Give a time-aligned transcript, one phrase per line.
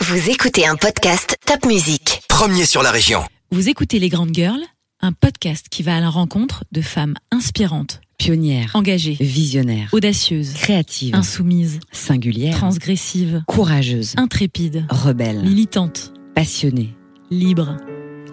[0.00, 2.22] Vous écoutez un podcast Top Music.
[2.28, 3.20] Premier sur la région.
[3.50, 4.60] Vous écoutez Les Grandes Girls,
[5.00, 11.14] un podcast qui va à la rencontre de femmes inspirantes, Pionnière, engagées, visionnaire, audacieuses, créative,
[11.14, 16.94] insoumises, singulière, transgressives, courageuse, intrépides, rebelle, militantes, passionnée,
[17.30, 17.76] libres.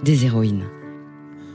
[0.04, 0.66] des héroïnes.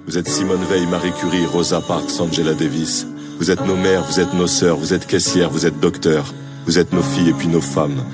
[0.07, 3.07] Vous êtes Simone Veil, Marie Curie, Rosa Parks, Angela Davis.
[3.39, 6.33] Vous êtes nos mères, vous êtes nos sœurs, vous êtes caissières, vous êtes docteurs.
[6.67, 8.05] Vous êtes nos filles et puis nos femmes.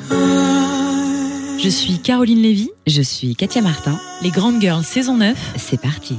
[1.64, 3.98] Je suis Caroline Lévy, Je suis Katia Martin.
[4.20, 5.54] Les Grandes Girls saison 9.
[5.56, 6.14] C'est parti.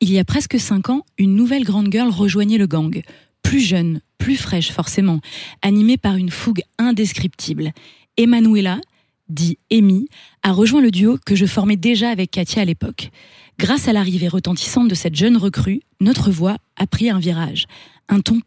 [0.00, 3.02] Il y a presque 5 ans, une nouvelle grande girl rejoignait le gang.
[3.42, 5.18] Plus jeune, plus fraîche forcément,
[5.62, 7.72] animée par une fougue indescriptible.
[8.16, 8.80] Emanuela,
[9.28, 10.06] dit Amy,
[10.44, 13.10] a rejoint le duo que je formais déjà avec Katia à l'époque.
[13.58, 17.64] Grâce à l'arrivée retentissante de cette jeune recrue, notre voix a pris un virage.
[18.08, 18.38] Un ton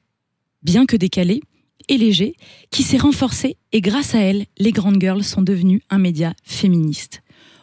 [0.63, 1.41] bien que décalé
[1.89, 2.35] et léger,
[2.71, 7.21] qui s'est renforcé et grâce à elle, les grandes girls sont devenues un média féministe.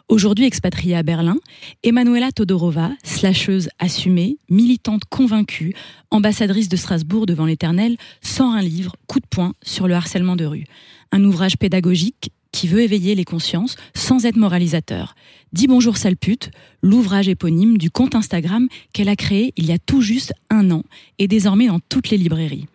[0.09, 1.37] Aujourd'hui expatriée à Berlin,
[1.83, 5.73] Emanuela Todorova, slasheuse assumée, militante convaincue,
[6.11, 10.45] ambassadrice de Strasbourg devant l'Éternel, sort un livre, coup de poing, sur le harcèlement de
[10.45, 10.63] rue.
[11.11, 15.13] Un ouvrage pédagogique qui veut éveiller les consciences sans être moralisateur.
[15.51, 16.51] Dis bonjour sale pute,
[16.81, 20.83] l'ouvrage éponyme du compte Instagram qu'elle a créé il y a tout juste un an
[21.19, 22.67] et désormais dans toutes les librairies.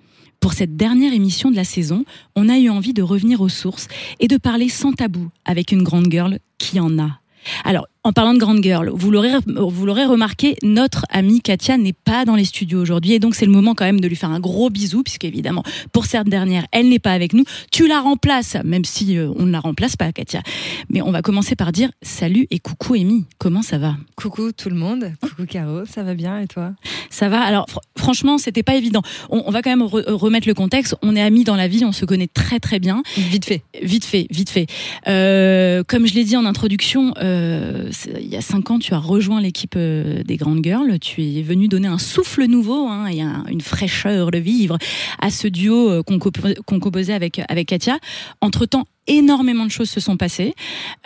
[0.42, 2.04] Pour cette dernière émission de la saison,
[2.34, 3.86] on a eu envie de revenir aux sources
[4.18, 7.20] et de parler sans tabou avec une grande girl qui en a.
[7.64, 11.92] Alors, en parlant de grande girl, vous l'aurez, vous l'aurez remarqué, notre amie Katia n'est
[11.92, 14.30] pas dans les studios aujourd'hui et donc c'est le moment quand même de lui faire
[14.30, 17.44] un gros bisou puisque évidemment, pour cette dernière, elle n'est pas avec nous.
[17.70, 20.42] Tu la remplaces, même si euh, on ne la remplace pas, Katia.
[20.90, 23.94] Mais on va commencer par dire salut et coucou Amy, comment ça va?
[24.16, 26.72] Coucou tout le monde, coucou Caro, ça va bien et toi?
[27.10, 27.40] Ça va.
[27.40, 29.02] Alors fr- franchement, c'était pas évident.
[29.30, 30.96] On, on va quand même re- remettre le contexte.
[31.02, 33.02] On est amis dans la vie, on se connaît très très bien.
[33.16, 33.62] Vite fait.
[33.80, 34.66] Vite fait, vite fait.
[35.06, 37.90] Euh, comme je l'ai dit en introduction, euh,
[38.20, 40.98] il y a cinq ans, tu as rejoint l'équipe euh, des Grandes Girls.
[41.00, 44.78] Tu es venu donner un souffle nouveau hein, et un- une fraîcheur de vivre
[45.20, 47.98] à ce duo euh, qu'on compo- qu'on composait avec, avec Katia.
[48.40, 50.54] Entre-temps, énormément de choses se sont passées.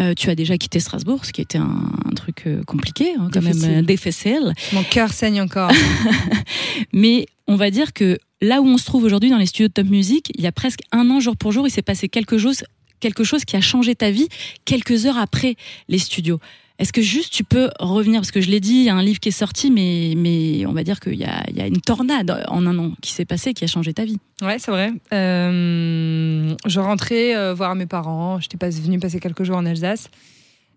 [0.00, 3.28] Euh, tu as déjà quitté Strasbourg, ce qui était un, un truc euh, compliqué, hein,
[3.32, 3.68] quand Difficile.
[3.70, 4.52] même euh, difficile.
[4.72, 5.70] Mon cœur saigne encore.
[6.92, 9.72] Mais on va dire que là où on se trouve aujourd'hui dans les studios de
[9.72, 12.38] Top Music, il y a presque un an jour pour jour, il s'est passé quelque
[12.38, 12.64] chose,
[13.00, 14.28] quelque chose qui a changé ta vie
[14.64, 15.56] quelques heures après
[15.88, 16.38] les studios.
[16.78, 19.02] Est-ce que juste tu peux revenir parce que je l'ai dit, il y a un
[19.02, 21.66] livre qui est sorti, mais mais on va dire qu'il y a, il y a
[21.66, 24.18] une tornade en un an qui s'est passée qui a changé ta vie.
[24.42, 24.92] Ouais, c'est vrai.
[25.12, 28.40] Euh, je rentrais euh, voir mes parents.
[28.40, 30.10] J'étais pas venue passer quelques jours en Alsace.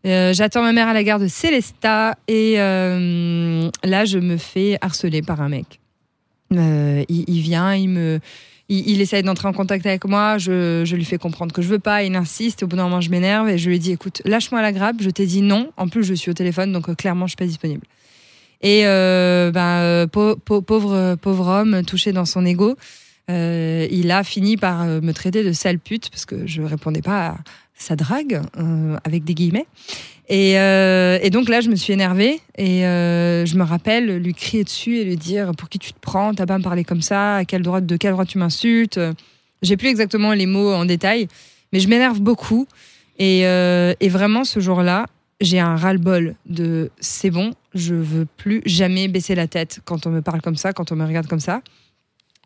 [0.05, 5.21] Euh, J'attends ma mère à la gare de Célestat et là, je me fais harceler
[5.21, 5.81] par un mec.
[6.51, 8.19] Il vient, il me,
[8.69, 10.37] il, essaye d'entrer en contact avec moi.
[10.37, 12.03] Je, lui fais comprendre que je veux pas.
[12.03, 12.63] Il insiste.
[12.63, 14.97] Au bout d'un moment, je m'énerve et je lui dis "Écoute, lâche-moi la grappe.
[14.99, 15.71] Je t'ai dit non.
[15.75, 17.81] En plus, je suis au téléphone, donc euh, clairement, je suis pas disponible."
[18.61, 22.75] Et euh, ben, euh, pau- pau- pauvre, pauvre homme touché dans son ego,
[23.29, 27.37] il a fini par me traiter de sale pute parce que je répondais pas à
[27.75, 28.41] sa drague
[29.03, 29.67] avec des guillemets.
[30.29, 34.35] Et, euh, et donc là, je me suis énervée et euh, je me rappelle lui
[34.35, 36.83] crier dessus et lui dire pour qui tu te prends, t'as pas à me parler
[36.83, 38.99] comme ça, à quel droit, de quel droit tu m'insultes?
[39.63, 41.27] J'ai plus exactement les mots en détail,
[41.73, 42.67] mais je m'énerve beaucoup.
[43.17, 45.07] Et, euh, vraiment, ce jour-là,
[45.41, 50.11] j'ai un ras-le-bol de c'est bon, je veux plus jamais baisser la tête quand on
[50.11, 51.61] me parle comme ça, quand on me regarde comme ça.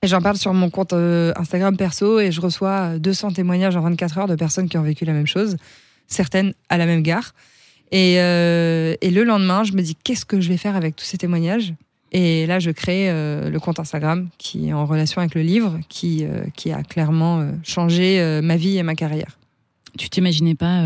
[0.02, 4.18] Et j'en parle sur mon compte Instagram perso et je reçois 200 témoignages en 24
[4.20, 5.58] heures de personnes qui ont vécu la même chose,
[6.08, 7.34] certaines à la même gare.
[7.94, 11.06] Et, euh, et le lendemain, je me dis qu'est-ce que je vais faire avec tous
[11.06, 11.74] ces témoignages?
[12.12, 15.80] Et là, je crée euh, le compte Instagram qui est en relation avec le livre,
[15.90, 19.38] qui, euh, qui a clairement changé ma vie et ma carrière.
[19.98, 20.84] Tu t'imaginais pas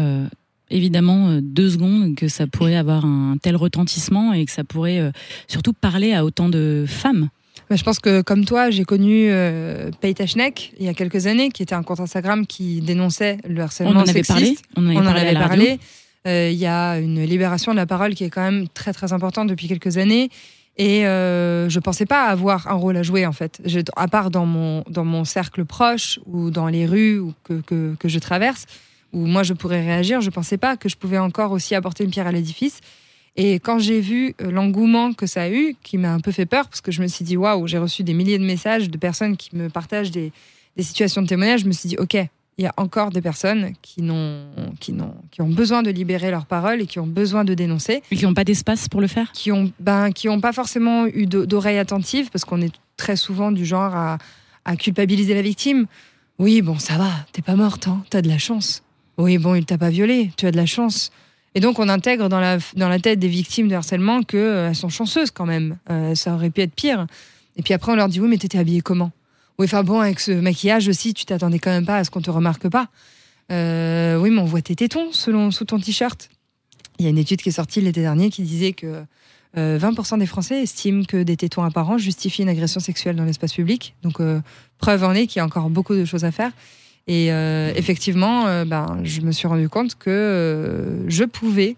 [0.70, 5.12] évidemment deux secondes que ça pourrait avoir un tel retentissement et que ça pourrait
[5.48, 7.30] surtout parler à autant de femmes?
[7.70, 11.64] Bah, je pense que comme toi, j'ai connu euh, il y a quelques années, qui
[11.64, 14.30] était un compte Instagram qui dénonçait le On harcèlement en avait sexiste.
[14.32, 14.58] parlé.
[14.78, 15.80] On en avait On en avait parlé.
[16.26, 19.14] Euh, Il y a une libération de la parole qui est quand même très très
[19.14, 20.30] importante depuis quelques années.
[20.78, 23.62] Et euh, je pensais pas avoir un rôle à jouer en fait.
[23.96, 28.08] À part dans mon, dans mon cercle proche ou dans les rues que, que, que
[28.08, 28.66] je traverse,
[29.12, 32.12] où moi je pourrais réagir, je pensais pas que je pouvais encore aussi apporter une
[32.12, 32.82] pierre à l'édifice.
[33.38, 36.46] Et quand j'ai vu euh, l'engouement que ça a eu, qui m'a un peu fait
[36.46, 38.98] peur, parce que je me suis dit, waouh, j'ai reçu des milliers de messages de
[38.98, 40.32] personnes qui me partagent des,
[40.76, 42.18] des situations de témoignage, je me suis dit, ok,
[42.58, 44.48] il y a encore des personnes qui, n'ont,
[44.80, 48.02] qui, n'ont, qui ont besoin de libérer leur parole et qui ont besoin de dénoncer,
[48.12, 49.32] Et qui n'ont pas d'espace pour le faire?
[49.32, 53.16] qui ont, ben, qui ont pas forcément eu d'o- d'oreilles attentives, parce qu'on est très
[53.16, 54.18] souvent du genre à,
[54.66, 55.86] à culpabiliser la victime.
[56.40, 58.84] Oui, bon, ça va, t'es pas morte, hein, t'as de la chance.
[59.18, 61.12] Oui, bon, il t'a pas violé, tu as de la chance.
[61.56, 64.90] Et donc, on intègre dans la, dans la tête des victimes de harcèlement qu'elles sont
[64.90, 65.78] chanceuses quand même.
[65.90, 67.08] Euh, ça aurait pu être pire.
[67.56, 69.12] Et puis après, on leur dit Oui, mais t'étais habillée comment?
[69.60, 72.22] Oui, enfin bon, avec ce maquillage aussi, tu t'attendais quand même pas à ce qu'on
[72.22, 72.90] te remarque pas.
[73.52, 76.30] Euh, oui, mais on voit tes tétons sous ton t-shirt.
[77.00, 79.04] Il y a une étude qui est sortie l'été dernier qui disait que
[79.58, 83.54] euh, 20% des Français estiment que des tétons apparents justifient une agression sexuelle dans l'espace
[83.54, 83.96] public.
[84.04, 84.42] Donc, euh,
[84.78, 86.52] preuve en est qu'il y a encore beaucoup de choses à faire.
[87.08, 91.78] Et euh, effectivement, euh, ben, je me suis rendu compte que euh, je pouvais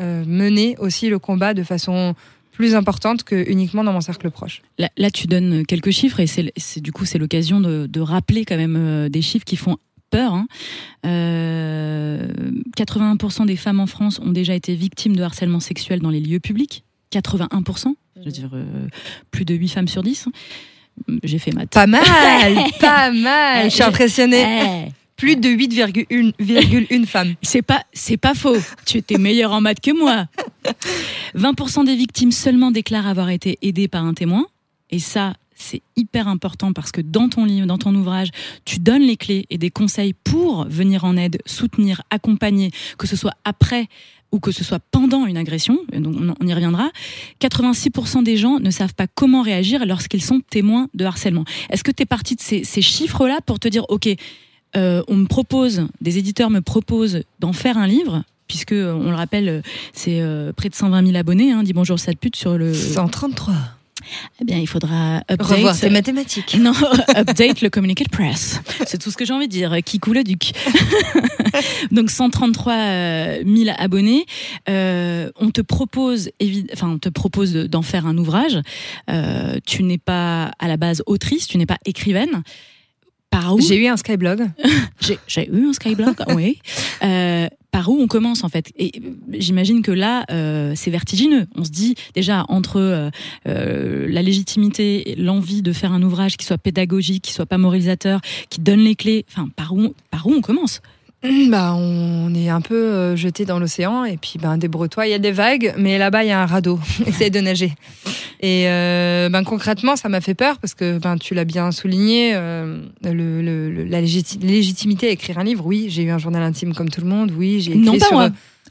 [0.00, 2.14] euh, mener aussi le combat de façon
[2.58, 4.62] plus importante que uniquement dans mon cercle proche.
[4.78, 8.44] Là, là, tu donnes quelques chiffres et c'est du coup c'est l'occasion de, de rappeler
[8.44, 9.76] quand même euh, des chiffres qui font
[10.10, 10.32] peur.
[10.34, 10.48] hein.
[11.06, 12.26] Euh,
[12.76, 16.40] 81% des femmes en France ont déjà été victimes de harcèlement sexuel dans les lieux
[16.40, 16.82] publics.
[17.12, 18.88] 81%, je veux dire euh,
[19.30, 20.28] plus de 8 femmes sur 10.
[21.22, 21.70] J'ai fait maths.
[21.70, 22.02] Pas mal,
[22.80, 23.70] pas mal.
[23.70, 24.88] Je suis impressionnée.
[25.18, 27.34] Plus de 8,1 femmes.
[27.42, 28.56] c'est pas, c'est pas faux.
[28.86, 30.26] Tu étais meilleure en maths que moi.
[31.34, 34.46] 20% des victimes seulement déclarent avoir été aidées par un témoin.
[34.90, 38.28] Et ça, c'est hyper important parce que dans ton livre, dans ton ouvrage,
[38.64, 43.16] tu donnes les clés et des conseils pour venir en aide, soutenir, accompagner, que ce
[43.16, 43.88] soit après
[44.30, 46.90] ou que ce soit pendant une agression, donc on y reviendra,
[47.40, 51.44] 86% des gens ne savent pas comment réagir lorsqu'ils sont témoins de harcèlement.
[51.70, 54.06] Est-ce que tu es parti de ces chiffres-là pour te dire, OK,
[54.76, 59.10] euh, on me propose, des éditeurs me proposent d'en faire un livre, puisque, euh, on
[59.10, 59.60] le rappelle, euh,
[59.92, 62.72] c'est euh, près de 120 000 abonnés, hein, dis bonjour sale pute sur le...
[62.74, 63.54] 133.
[64.40, 65.42] Eh bien, il faudra update...
[65.42, 66.56] Revoir tes mathématiques.
[66.60, 66.72] Non,
[67.14, 68.60] update le communiqué de presse.
[68.86, 69.76] C'est tout ce que j'ai envie de dire.
[69.84, 70.52] Qui coule le duc.
[71.90, 74.24] Donc 133 euh, 000 abonnés.
[74.68, 76.30] Euh, on te propose,
[76.72, 78.58] enfin, on te propose de- d'en faire un ouvrage.
[79.10, 82.42] Euh, tu n'es pas à la base autrice, tu n'es pas écrivaine.
[83.30, 83.60] Par où?
[83.60, 84.46] J'ai eu un Skyblog.
[85.26, 86.58] j'ai eu un Skyblog, oui.
[87.02, 88.72] Euh, par où on commence en fait?
[88.76, 91.46] Et euh, j'imagine que là, euh, c'est vertigineux.
[91.54, 93.10] On se dit déjà entre euh,
[93.46, 98.20] euh, la légitimité, l'envie de faire un ouvrage qui soit pédagogique, qui soit pas moralisateur,
[98.50, 99.24] qui donne les clés.
[99.30, 100.80] Enfin, par où, par où on commence?
[101.22, 105.06] Bah, on est un peu euh, jeté dans l'océan et puis ben débrouille-toi.
[105.08, 106.78] Il y a des vagues, mais là-bas il y a un radeau.
[107.06, 107.72] Essaye de nager.
[108.40, 112.32] Et euh, ben concrètement, ça m'a fait peur parce que ben tu l'as bien souligné,
[112.34, 115.66] euh, le, le- le- la légiti- légitimité à écrire un livre.
[115.66, 117.32] Oui, j'ai eu un journal intime comme tout le monde.
[117.36, 118.30] Oui, j'ai écrit Non, pas sur moi.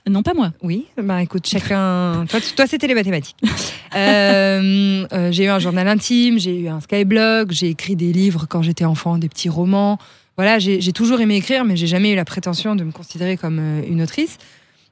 [0.09, 0.53] Non, pas moi.
[0.63, 2.25] Oui, bah écoute, chacun.
[2.29, 3.35] toi, toi, c'était les mathématiques.
[3.95, 8.61] Euh, j'ai eu un journal intime, j'ai eu un skyblog, j'ai écrit des livres quand
[8.61, 9.97] j'étais enfant, des petits romans.
[10.37, 13.57] Voilà, j'ai toujours aimé écrire, mais j'ai jamais eu la prétention de me considérer comme
[13.59, 14.37] euh, une autrice.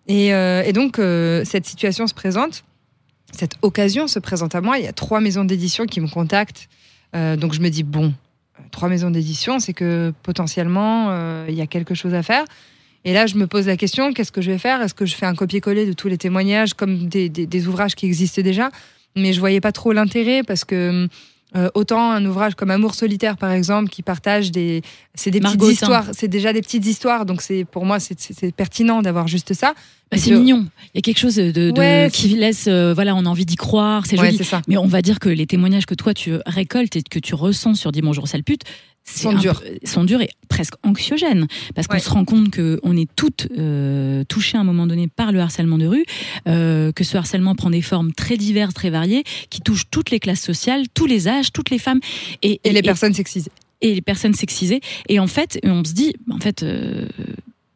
[0.07, 2.63] Et, euh, donc, euh, cette situation se présente,
[3.31, 4.79] cette occasion se présente à moi.
[4.79, 6.67] Il y a trois maisons d'édition qui me contactent.
[7.13, 8.13] Donc, je me dis, bon,
[8.71, 12.43] trois maisons d'édition, c'est que potentiellement, il y a quelque chose à faire.
[13.05, 14.81] Et là, je me pose la question, qu'est-ce que je vais faire?
[14.81, 18.05] Est-ce que je fais un copier-coller de tous les témoignages comme des, des- ouvrages qui
[18.05, 18.69] existent déjà?
[19.15, 21.07] Mais je voyais pas trop l'intérêt parce que
[21.55, 24.81] euh, autant un ouvrage comme Amour solitaire, par exemple, qui partage des,
[25.13, 29.01] c'est des petites histoires, c'est déjà des petites histoires, donc c'est pour moi c'est- pertinent
[29.01, 29.73] d'avoir juste ça.
[30.11, 30.67] Bah, c'est mignon.
[30.93, 33.45] Il y a quelque chose de, de- Ouais, qui laisse, euh, voilà, on a envie
[33.45, 34.05] d'y croire.
[34.05, 34.43] C'est Ouais, joli.
[34.43, 34.61] ça.
[34.67, 37.75] Mais on va dire que les témoignages que toi tu récoltes et que tu ressens
[37.75, 38.61] sur Dis bonjour sale pute
[39.07, 39.61] Sont durs.
[39.83, 44.23] sont durs et presque anxiogènes parce qu'on se rend compte que on est toutes euh,
[44.23, 46.05] touchées à un moment donné par le harcèlement de rue,
[46.47, 50.19] euh, que ce harcèlement prend des formes très diverses, très variées, qui touchent toutes les
[50.19, 51.99] classes sociales, tous les âges, toutes les femmes
[52.41, 53.51] et, Et les personnes sexisées.
[53.81, 54.81] et les personnes sexisées.
[55.07, 57.07] Et en fait, on se dit, en fait, euh,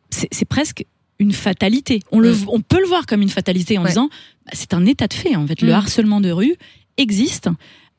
[0.09, 0.83] c'est presque
[1.19, 2.01] une fatalité.
[2.11, 2.45] On, le, Mm.
[2.47, 3.89] on peut le voir comme une fatalité en Ouais.
[3.89, 4.09] disant,
[4.45, 5.35] bah, c'est un état de fait.
[5.35, 5.75] En fait, le Mm.
[5.75, 6.55] harcèlement de rue
[6.97, 7.49] existe.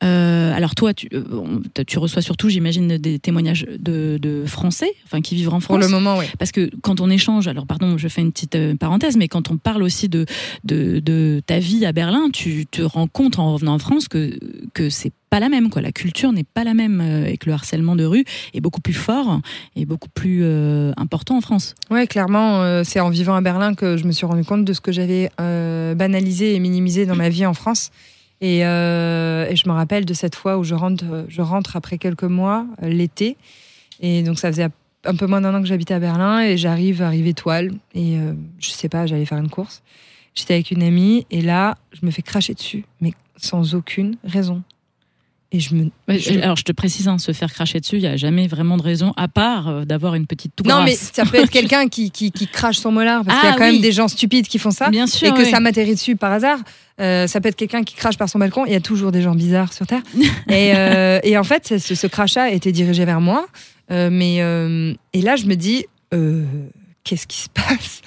[0.03, 1.23] Euh, alors toi, tu, euh,
[1.85, 5.79] tu reçois surtout, j'imagine, des témoignages de, de Français, enfin qui vivent en Pour France.
[5.83, 6.25] le moment, oui.
[6.39, 9.51] Parce que quand on échange, alors pardon, je fais une petite euh, parenthèse, mais quand
[9.51, 10.25] on parle aussi de,
[10.63, 14.39] de, de ta vie à Berlin, tu te rends compte en revenant en France que,
[14.73, 15.81] que c'est pas la même, quoi.
[15.81, 18.81] La culture n'est pas la même euh, et que le harcèlement de rue est beaucoup
[18.81, 19.39] plus fort
[19.75, 21.75] et beaucoup plus euh, important en France.
[21.89, 24.73] Ouais, clairement, euh, c'est en vivant à Berlin que je me suis rendu compte de
[24.73, 27.91] ce que j'avais euh, banalisé et minimisé dans ma vie en France.
[28.41, 31.97] Et, euh, et je me rappelle de cette fois où je rentre, je rentre après
[31.99, 33.37] quelques mois, euh, l'été.
[34.01, 34.67] Et donc, ça faisait
[35.05, 37.71] un peu moins d'un an que j'habitais à Berlin et j'arrive, arrive étoile.
[37.93, 39.83] Et euh, je sais pas, j'allais faire une course.
[40.33, 44.63] J'étais avec une amie et là, je me fais cracher dessus, mais sans aucune raison.
[45.53, 45.89] Et je me.
[46.07, 48.47] Ouais, je- Alors je te précise, hein, se faire cracher dessus, il y a jamais
[48.47, 51.49] vraiment de raison à part euh, d'avoir une petite toux Non, mais ça peut être
[51.51, 53.73] quelqu'un qui, qui, qui crache son molar, parce qu'il y a Ah quand oui.
[53.73, 54.89] même des gens stupides qui font ça.
[54.89, 55.27] Bien sûr.
[55.27, 56.59] et que ça m'atterrit dessus par hasard.
[57.01, 58.65] Euh, ça peut être quelqu'un qui crache par son balcon.
[58.65, 60.03] Il y a toujours des gens bizarres sur Terre.
[60.49, 63.45] et, euh, et en fait, ce, ce crachat était dirigé vers moi.
[63.89, 65.85] Mais, et là, je me dis,
[67.03, 68.01] qu'est-ce qui se passe?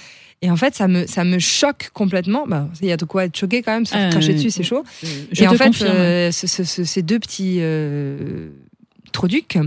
[0.45, 2.45] Et en fait, ça me, ça me choque complètement.
[2.47, 4.51] Bah, il y a de quoi être choqué quand même, se faire Euh, cracher dessus,
[4.51, 4.83] c'est chaud.
[5.31, 8.49] Je et en fait, euh, ce- ce- ce- ces deux petits euh,
[9.11, 9.57] troducs,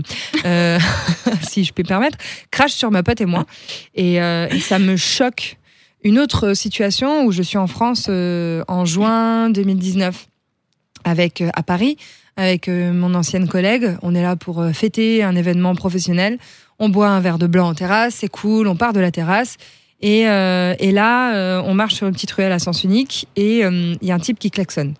[0.45, 0.79] euh,
[1.49, 2.17] si je me permettre,
[2.49, 3.45] crachent sur ma pote et moi.
[3.93, 5.57] Et, euh, et ça me choque.
[6.05, 10.27] Une autre situation où je suis en France euh, en juin 2019
[11.03, 11.97] avec euh, à Paris
[12.37, 13.97] avec euh, mon ancienne collègue.
[14.01, 16.37] On est là pour euh, fêter un événement professionnel.
[16.79, 18.67] On boit un verre de blanc en terrasse, c'est cool.
[18.69, 19.57] On part de la terrasse.
[20.01, 23.65] Et, euh, et là, euh, on marche sur une petite ruelle à sens unique et
[23.65, 24.93] euh, il y a un type qui klaxonne.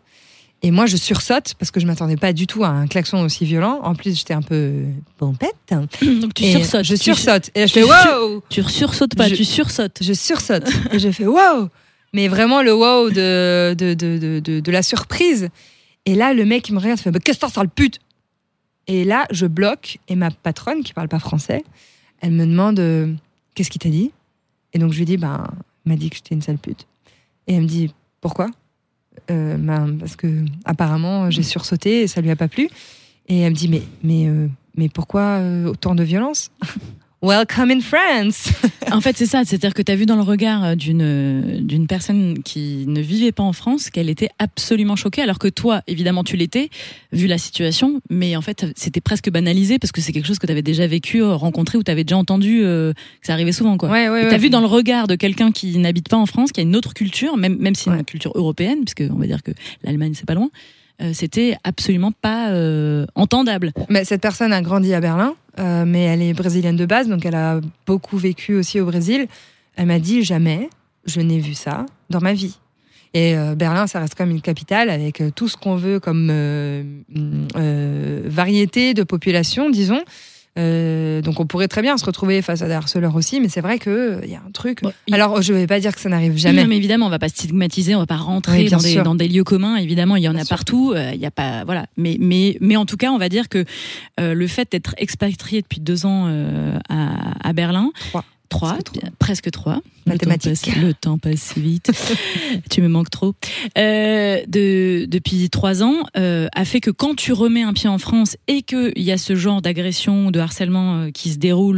[0.62, 3.46] Et moi, je sursaute parce que je m'attendais pas du tout à un klaxon aussi
[3.46, 3.80] violent.
[3.82, 4.84] En plus, j'étais un peu
[5.18, 5.56] pompette.
[5.72, 6.84] Donc tu Et sursautes.
[6.84, 7.50] Je sursaute.
[7.56, 10.00] Et je fais wow Tu sursautes pas, Je- tu sursautes.
[10.02, 10.68] Je sursaute.
[10.92, 11.70] Et je fais wow
[12.14, 15.48] Mais vraiment le wow de, de, de, de, de- la surprise.
[16.06, 18.00] Et là, le mec, il me regarde, il fait Mais Qu'est-ce que t'en sale pute?
[18.88, 19.98] Et là, je bloque.
[20.10, 21.64] Et ma patronne, qui parle pas français,
[22.20, 23.14] elle me demande euh,
[23.56, 24.12] Qu'est-ce qu'il t'a dit?
[24.74, 25.48] Et donc, je lui dis Ben,
[25.86, 26.88] m'a dit que j'étais une sale pute.
[27.48, 28.48] Et elle me dit Pourquoi?
[29.32, 32.70] Euh, ben, Parce que apparemment, j'ai sursauté et ça lui a pas plu.
[33.28, 36.52] Et elle me dit Mais, mais, euh, mais pourquoi euh, autant de violence?
[37.22, 38.50] Welcome in France
[38.92, 39.44] En fait, c'est ça.
[39.44, 43.02] C'est-à-dire que tu as vu dans le regard euh, d'une euh, d'une personne qui ne
[43.02, 46.70] vivait pas en France qu'elle était absolument choquée, alors que toi, évidemment, tu l'étais,
[47.12, 48.02] vu la situation.
[48.10, 50.88] Mais en fait, c'était presque banalisé parce que c'est quelque chose que tu avais déjà
[50.88, 53.78] vécu, euh, rencontré ou tu avais déjà entendu euh, que ça arrivait souvent.
[53.78, 53.90] quoi.
[53.90, 54.30] Ouais, ouais, ouais.
[54.30, 56.76] T'as vu dans le regard de quelqu'un qui n'habite pas en France, qui a une
[56.76, 59.52] autre culture, même, même si une culture européenne, puisque on va dire que
[59.84, 60.50] l'Allemagne c'est pas loin,
[61.02, 63.72] euh, c'était absolument pas euh, entendable.
[63.90, 67.26] Mais cette personne a grandi à Berlin, euh, mais elle est brésilienne de base, donc
[67.26, 69.28] elle a beaucoup vécu aussi au Brésil.
[69.76, 70.70] Elle m'a dit jamais
[71.06, 72.58] je n'ai vu ça dans ma vie.
[73.14, 76.28] Et euh, Berlin, ça reste comme une capitale avec euh, tout ce qu'on veut comme
[78.26, 80.02] variété de population, disons.
[80.58, 83.62] Euh, donc on pourrait très bien se retrouver face à des harceleurs aussi, mais c'est
[83.62, 84.82] vrai qu'il y a un truc.
[84.82, 86.64] Bon, Alors je vais pas dire que ça n'arrive jamais.
[86.64, 89.04] Non, mais évidemment, on va pas stigmatiser, on va pas rentrer Oui, dans, des, sûr.
[89.04, 89.76] dans des lieux communs.
[89.78, 90.56] Évidemment, il y en Bien a sûr.
[90.56, 90.92] partout.
[90.96, 91.86] euh, Il y a pas, voilà.
[91.98, 93.64] Mais, mais, mais en tout cas, on va dire que
[94.20, 98.26] euh, le fait d'être expatrié depuis deux ans euh, à, à Berlin, Trois.
[98.50, 98.78] Trois,
[99.20, 99.74] Presque trois.
[99.74, 99.82] trois.
[100.06, 100.66] Le temps Mathématiques.
[100.74, 101.92] passe- Le temps passe si vite.
[102.72, 103.36] tu me manques trop.
[103.78, 107.98] Euh, de, depuis trois ans, euh, a fait que quand tu remets un pied en
[108.00, 111.78] France et qu'il y a ce genre d'agression, de harcèlement euh, qui se déroule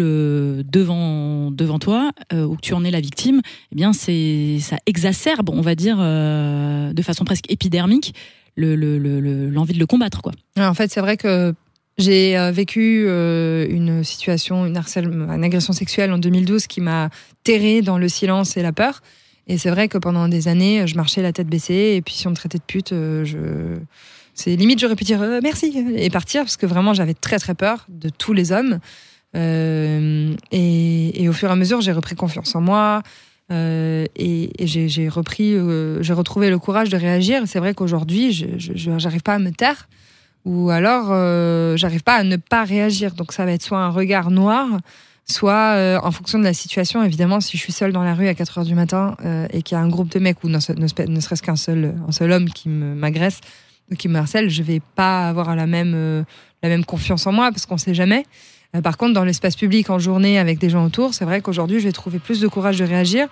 [0.64, 4.78] devant, devant toi, euh, ou que tu en es la victime, eh bien, c'est, ça
[4.86, 8.14] exacerbe, on va dire, de façon presque épidermique,
[8.56, 10.32] le, le- le- l'envie de le combattre, quoi.
[10.58, 11.54] En fait, c'est vrai que
[11.98, 14.78] j'ai euh, vécu euh, une situation, une,
[15.44, 17.10] agression sexuelle en 2012 qui m'a
[17.44, 19.02] terrée dans le silence et la peur.
[19.48, 21.94] Et c'est vrai que pendant des années, je marchais la tête baissée.
[21.96, 23.76] Et puis, si on me traitait de pute, euh,
[24.34, 27.86] c'est limite, j'aurais pu dire merci et partir parce que vraiment, j'avais très très peur
[27.90, 28.80] de tous les hommes.
[29.34, 33.04] Et, au fur et à mesure, j'ai repris confiance en moi.
[33.50, 35.56] et j'ai repris,
[36.00, 37.44] j'ai retrouvé le courage de réagir.
[37.46, 39.90] C'est vrai qu'aujourd'hui, je j'arrive pas à me taire
[40.46, 43.14] ou alors euh, j'arrive pas à ne pas réagir.
[43.14, 44.68] Donc ça va être soit un regard noir,
[45.26, 47.04] soit euh, en fonction de la situation.
[47.04, 49.62] Évidemment, si je suis seule dans la rue à 4 heures du matin euh, et
[49.62, 52.50] qu'il y a un groupe de mecs ou ne, serait-ce qu'un seul, un seul homme
[52.50, 53.42] qui m'agresse
[53.92, 56.24] ou qui me harcèle, je vais pas avoir la même, euh,
[56.64, 58.26] la même confiance en moi parce qu'on sait jamais.
[58.76, 61.80] Euh, par contre, dans l'espace public en journée avec des gens autour, c'est vrai qu'aujourd'hui,
[61.80, 63.28] je vais trouver plus de courage de réagir.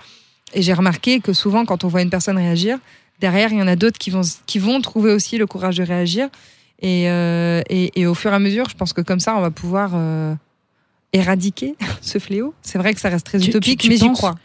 [0.53, 2.77] Et j'ai remarqué que souvent, quand on voit une personne réagir,
[3.19, 5.83] derrière, il y en a d'autres qui vont, qui vont trouver aussi le courage de
[5.83, 6.29] réagir.
[6.81, 9.41] Et, euh, et, et au fur et à mesure, je pense que comme ça, on
[9.41, 10.33] va pouvoir euh,
[11.13, 12.53] éradiquer ce fléau.
[12.61, 14.35] C'est vrai que ça reste très Tu- utopique, tu- tu mais j'y crois.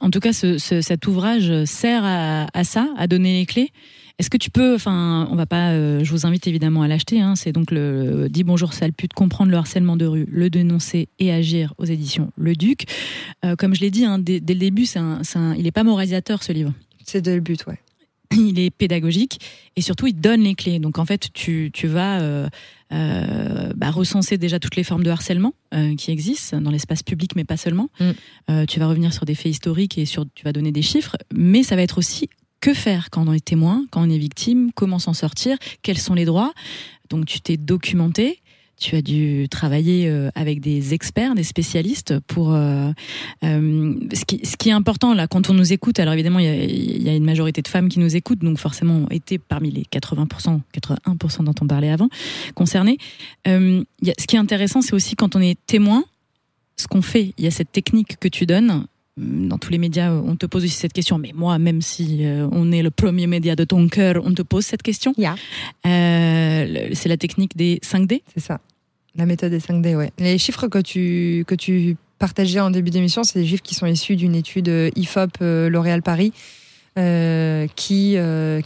[0.00, 3.70] En tout cas, ce- ce- cet ouvrage sert à, à ça, à donner les clés.
[4.18, 7.20] Est-ce que tu peux, enfin, on va pas, euh, je vous invite évidemment à l'acheter.
[7.20, 11.08] Hein, c'est donc le Dis bonjour sale pute, comprendre le harcèlement de rue, le dénoncer
[11.18, 12.86] et agir aux éditions Le Duc.
[13.44, 15.20] Euh, comme je l'ai dit hein, dès, dès le début, c'est un,
[15.56, 16.72] il n'est pas moralisateur ce livre.
[17.04, 17.78] C'est de le but, ouais.
[18.36, 19.40] il est pédagogique
[19.76, 20.78] et surtout il donne les clés.
[20.78, 22.48] Donc en fait, tu, tu vas euh,
[22.92, 27.36] euh, bah, recenser déjà toutes les formes de harcèlement euh, qui existent dans l'espace public,
[27.36, 27.90] mais pas seulement.
[28.00, 28.64] Mm.
[28.66, 31.62] Tu vas revenir sur des faits historiques et sur, tu vas donner des chiffres, mais
[31.62, 32.28] ça va être aussi
[32.60, 36.14] que faire quand on est témoin, quand on est victime, comment s'en sortir, quels sont
[36.14, 36.52] les droits.
[37.10, 38.40] Donc tu t'es documenté.
[38.78, 42.52] Tu as dû travailler euh, avec des experts, des spécialistes pour.
[42.54, 42.90] euh,
[43.42, 46.44] euh, ce, qui, ce qui est important là, quand on nous écoute, alors évidemment, il
[46.44, 46.64] y a,
[47.04, 49.82] y a une majorité de femmes qui nous écoutent, donc forcément, ont été parmi les
[49.84, 52.08] 80%, 81% dont on parlait avant,
[52.54, 52.98] concernés.
[53.48, 56.04] Euh, y a- ce qui est intéressant, c'est aussi quand on est témoin,
[56.76, 57.32] ce qu'on fait.
[57.38, 58.84] Il y a cette technique que tu donnes.
[59.18, 61.16] Dans tous les médias, on te pose aussi cette question.
[61.16, 64.42] Mais moi, même si euh, on est le premier média de ton cœur, on te
[64.42, 65.14] pose cette question?
[65.16, 65.36] Yeah.
[65.86, 68.20] Euh, c'est la technique des 5D.
[68.34, 68.60] C'est ça.
[69.14, 70.10] La méthode des 5D, ouais.
[70.18, 73.86] Les chiffres que tu, que tu partagé en début d'émission, c'est des chiffres qui sont
[73.86, 76.34] issus d'une étude euh, IFOP L'Oréal Paris.
[76.98, 78.16] euh, qui,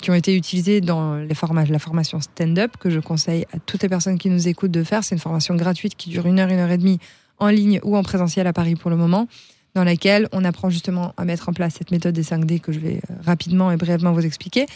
[0.03, 1.35] qui ont été utilisés dans les
[1.71, 5.05] la formation stand-up que je conseille à toutes les personnes qui nous écoutent de faire.
[5.05, 6.99] C'est une formation gratuite qui dure une heure, une heure et demie
[7.41, 9.27] en ligne ou en présentiel à Paris pour le moment,
[9.75, 12.81] dans laquelle on apprend justement à mettre en place cette méthode des 5D que je
[12.81, 14.67] vais euh, rapidement et brièvement vous expliquer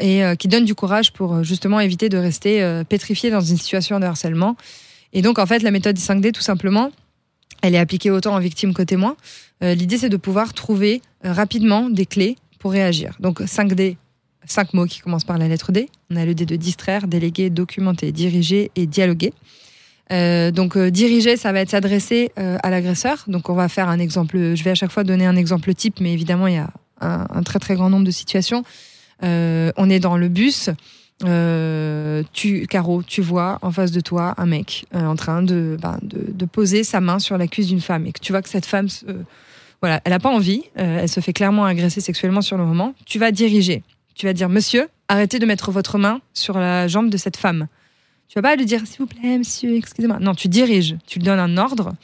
[0.00, 3.56] et euh, qui donne du courage pour euh, justement éviter de rester pétrifié dans une
[3.56, 4.56] situation de harcèlement.
[5.12, 6.90] Et donc en fait la méthode des 5D tout simplement,
[7.62, 9.16] elle est appliquée autant en victime qu'au témoin.
[9.62, 13.16] Euh, L'idée c'est de pouvoir trouver rapidement des clés pour réagir.
[13.20, 13.96] Donc 5D,
[14.46, 15.88] cinq mots qui commencent par la lettre D.
[16.10, 19.32] On a le D de distraire, déléguer, documenter, diriger et dialoguer.
[20.12, 23.24] Euh, donc euh, diriger, ça va être s'adresser euh, à l'agresseur.
[23.26, 24.54] Donc on va faire un exemple.
[24.54, 27.42] Je vais à chaque fois donner un exemple type, mais évidemment il y a un,
[27.42, 28.64] très très grand nombre de situations.
[29.22, 30.70] On est dans le bus.
[32.32, 36.32] Tu, Caro, tu vois en face de toi un mec en train de, ben, de,
[36.32, 38.66] de poser sa main sur la cuisse d'une femme et que tu vois que cette
[38.66, 38.88] femme,
[39.80, 42.94] voilà, elle n'a pas envie, elle se fait clairement agresser sexuellement sur le moment.
[43.06, 43.84] Tu vas diriger,
[44.16, 47.68] tu vas dire Monsieur, arrêtez de mettre votre main sur la jambe de cette femme.
[48.28, 50.18] Tu vas pas lui dire s'il vous plaît, monsieur, excusez-moi.
[50.20, 51.94] Non, tu diriges, tu lui donnes un ordre.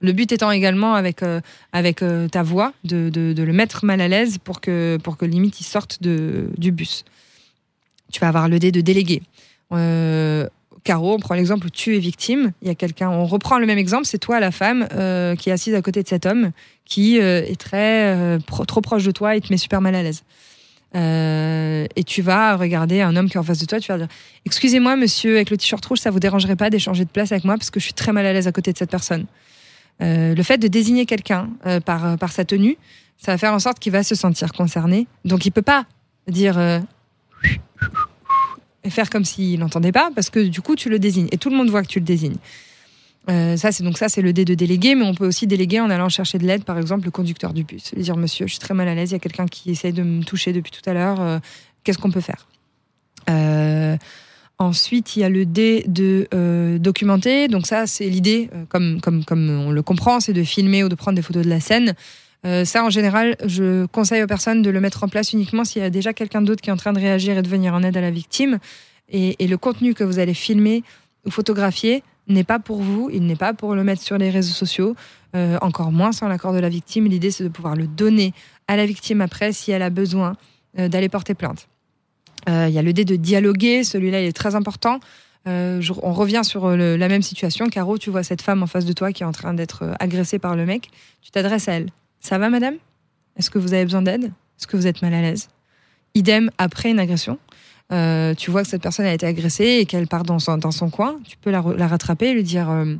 [0.00, 1.40] Le but étant également avec euh,
[1.72, 5.24] avec euh, ta voix de, de, le mettre mal à l'aise pour que pour que
[5.24, 7.04] limite il sorte de, du bus.
[8.12, 9.22] Tu vas avoir le dé de délégué.
[9.72, 10.48] Euh,
[10.84, 12.52] Caro, on prend l'exemple tu es victime.
[12.62, 13.10] Il y a quelqu'un.
[13.10, 14.04] On reprend le même exemple.
[14.04, 14.88] C'est toi, la femme,
[15.38, 16.50] qui est assise à côté de cet homme
[16.84, 20.24] qui est très trop proche de toi et te met super mal à l'aise.
[20.94, 23.98] Euh, et tu vas regarder un homme qui est en face de toi, tu vas
[23.98, 24.08] dire
[24.44, 27.56] Excusez-moi, monsieur, avec le t-shirt rouge, ça vous dérangerait pas d'échanger de place avec moi
[27.56, 29.26] parce que je suis très mal à l'aise à côté de cette personne.
[30.02, 32.76] Euh, le fait de désigner quelqu'un euh, par, par sa tenue,
[33.16, 35.06] ça va faire en sorte qu'il va se sentir concerné.
[35.24, 35.86] Donc il peut pas
[36.28, 36.58] dire
[38.84, 41.50] et faire comme s'il n'entendait pas parce que du coup tu le désignes et tout
[41.50, 42.36] le monde voit que tu le désignes.
[43.30, 45.80] Euh, ça c'est donc ça c'est le dé de déléguer, mais on peut aussi déléguer
[45.80, 48.52] en allant chercher de l'aide, par exemple le conducteur du bus, lui dire Monsieur, je
[48.52, 50.72] suis très mal à l'aise, il y a quelqu'un qui essaye de me toucher depuis
[50.72, 51.38] tout à l'heure, euh,
[51.84, 52.48] qu'est-ce qu'on peut faire?
[53.30, 53.96] Euh,
[54.58, 56.28] Ensuite, il y a le dé de
[56.78, 57.48] documenter.
[57.48, 60.94] Donc ça, c'est l'idée, comme, comme, comme on le comprend, c'est de filmer ou de
[60.94, 61.94] prendre des photos de la scène.
[62.44, 65.84] Ça, en général, je conseille aux personnes de le mettre en place uniquement s'il y
[65.84, 67.96] a déjà quelqu'un d'autre qui est en train de réagir et de venir en aide
[67.96, 68.60] à la victime.
[69.08, 70.84] Et, et le contenu que vous allez filmer
[71.26, 74.52] ou photographier n'est pas pour vous, il n'est pas pour le mettre sur les réseaux
[74.52, 74.94] sociaux,
[75.34, 77.06] euh, encore moins sans l'accord de la victime.
[77.06, 78.32] L'idée, c'est de pouvoir le donner
[78.68, 80.36] à la victime après si elle a besoin
[80.78, 81.68] euh, d'aller porter plainte.
[82.48, 85.00] Euh, Il y a le dé de dialoguer, celui-là il est très important.
[85.44, 87.68] On revient sur la même situation.
[87.68, 90.38] Caro, tu vois cette femme en face de toi qui est en train d'être agressée
[90.38, 90.88] par le mec.
[91.20, 91.88] Tu t'adresses à elle.
[92.20, 92.76] Ça va, madame?
[93.36, 94.26] Est-ce que vous avez besoin d'aide?
[94.26, 95.48] Est-ce que vous êtes mal à l'aise?
[96.14, 97.40] Idem après une agression.
[97.92, 101.18] Euh, tu vois que cette personne a été agressée et qu'elle part dans son, coin.
[101.26, 102.94] Tu peux la, rattraper et lui dire euh,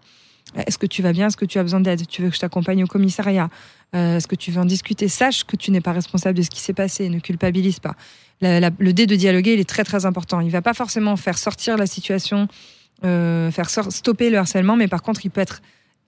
[0.66, 1.28] Est-ce que tu vas bien?
[1.28, 2.06] Est-ce que tu as besoin d'aide?
[2.06, 3.48] Tu veux que je t'accompagne au commissariat?
[3.94, 5.08] Euh, Est-ce que tu veux en discuter?
[5.08, 7.08] Sache que tu n'es pas responsable de ce qui s'est passé.
[7.08, 7.96] Ne culpabilise pas
[8.44, 10.40] le dé de dialoguer, il est très très important.
[10.40, 12.48] Il va pas forcément faire sortir la situation,
[13.02, 15.62] faire stopper le harcèlement, mais par contre, il peut être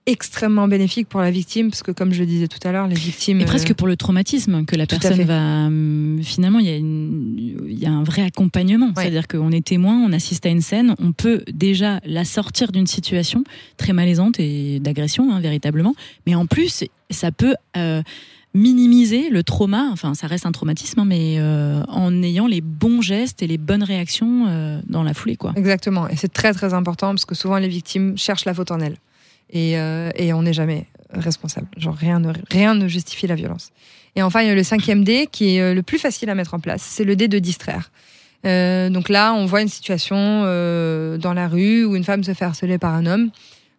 [0.07, 2.95] extrêmement bénéfique pour la victime, parce que comme je le disais tout à l'heure, les
[2.95, 3.41] victimes.
[3.41, 5.65] Et presque euh, pour le traumatisme que la personne va.
[5.65, 8.91] hum, Finalement, il y, a une- il y a un vrai accompagnement.
[8.95, 12.87] C'est-à-dire qu'on est témoin, on assiste à une scène, on peut déjà la sortir d'une
[12.87, 13.43] situation
[13.77, 15.95] très malaisante et d'agression, hein, véritablement.
[16.27, 17.55] Mais en plus, ça peut.
[17.77, 18.01] euh,
[18.57, 23.01] minimiser le trauma, enfin ça reste un traumatisme, hein, mais euh, en ayant les bons
[23.01, 25.35] gestes et les bonnes réactions euh, dans la foulée.
[25.35, 25.51] quoi.
[25.57, 26.07] Exactement.
[26.07, 28.95] Et c'est très très important, parce que souvent les victimes cherchent la faute en elles.
[29.49, 31.67] Et, euh, et on n'est jamais responsable.
[31.77, 33.71] Genre rien ne, rien ne justifie la violence.
[34.15, 36.35] Et enfin, il y a le cinquième dé qui est euh, le plus facile à
[36.35, 36.81] mettre en place.
[36.81, 37.91] C'est le dé de distraire.
[38.45, 42.45] Euh, donc là, on voit une situation dans la rue où une femme se fait
[42.45, 43.31] harceler par un homme.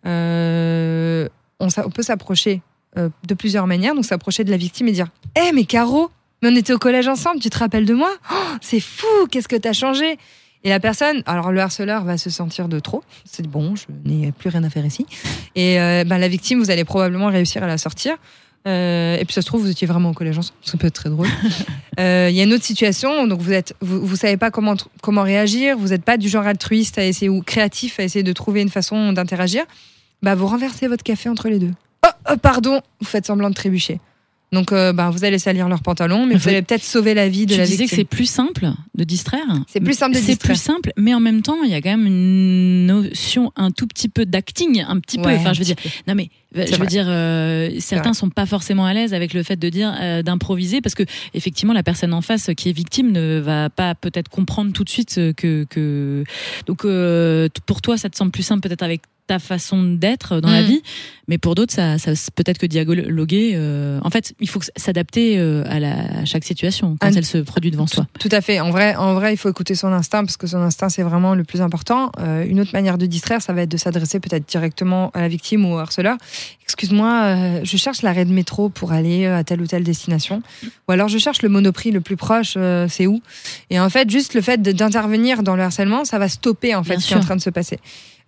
[0.04, 2.62] On, peut s'approcher
[2.96, 3.94] de plusieurs manières.
[3.94, 6.10] Donc s'approcher de la victime et dire Hé, mais Caro,
[6.42, 8.10] mais on était au collège ensemble, tu te rappelles de moi?
[8.30, 10.18] Oh, C'est fou, qu'est-ce que t'as changé?
[10.66, 13.04] Et la personne, alors le harceleur va se sentir de trop.
[13.24, 15.06] C'est bon, je n'ai plus rien à faire ici.
[15.54, 18.16] Et euh, ben, la victime, vous allez probablement réussir à la sortir.
[18.66, 20.58] Euh, et puis ça se trouve, vous étiez vraiment au collège ensemble.
[20.62, 21.28] Ça peut être très drôle.
[21.98, 24.74] Euh, Il y a une autre situation, donc vous êtes, vous, vous savez pas comment
[25.00, 25.78] comment réagir.
[25.78, 28.68] Vous n'êtes pas du genre altruiste à essayer ou créatif à essayer de trouver une
[28.68, 29.64] façon d'interagir.
[30.22, 31.72] Bah vous renversez votre café entre les deux.
[32.04, 33.98] Oh, oh, pardon, vous faites semblant de trébucher.
[34.52, 37.46] Donc euh, bah, vous allez salir leurs pantalons, mais vous allez peut-être sauver la vie
[37.46, 37.98] de Tu la disais que victime.
[37.98, 39.44] c'est plus simple de distraire.
[39.66, 40.54] C'est plus simple de C'est distraire.
[40.54, 43.86] plus simple, mais en même temps, il y a quand même une notion un tout
[43.88, 45.28] petit peu d'acting, un petit peu.
[45.30, 46.86] Enfin, je veux dire, non mais je veux vrai.
[46.86, 50.80] dire, euh, certains sont pas forcément à l'aise avec le fait de dire euh, d'improviser
[50.80, 51.02] parce que
[51.34, 54.88] effectivement, la personne en face qui est victime ne va pas peut-être comprendre tout de
[54.88, 56.22] suite euh, que que
[56.66, 60.50] donc euh, pour toi, ça te semble plus simple peut-être avec ta façon d'être dans
[60.50, 60.66] la Mm.
[60.66, 60.82] vie,
[61.28, 63.52] mais pour d'autres, ça, ça peut-être que dialoguer.
[63.56, 67.38] euh, en fait, il faut s'adapter euh, à, à chaque situation quand Un- elle se
[67.38, 68.06] produit devant soi.
[68.20, 68.60] Tout à fait.
[68.60, 71.34] En vrai, en vrai, il faut écouter son instinct parce que son instinct, c'est vraiment
[71.34, 72.12] le plus important.
[72.20, 75.28] Euh, une autre manière de distraire, ça va être de s'adresser peut-être directement à la
[75.28, 76.16] victime ou au harceleur.
[76.62, 80.42] Excuse-moi, euh, je cherche l'arrêt de métro pour aller euh, à telle ou telle destination.
[80.88, 83.20] Ou alors je cherche le monoprix le plus proche, euh, c'est où?
[83.70, 86.90] Et en fait, juste le fait d'intervenir dans le harcèlement, ça va stopper en fait
[86.94, 87.78] Bien ce qui est en train de se passer.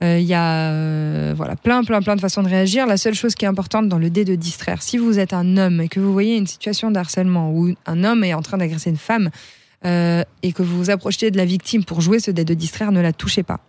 [0.02, 2.86] Euh, Il y a euh, voilà plein plein plein de façons de réagir.
[2.86, 5.56] La seule chose qui est importante dans le dé de distraire, si vous êtes un
[5.56, 8.58] homme et que vous voyez une situation de harcèlement où un homme est en train
[8.58, 9.30] d'agresser une femme
[9.84, 12.92] euh, et que vous vous approchez de la victime pour jouer ce dé de distraire,
[12.92, 13.60] ne la touchez pas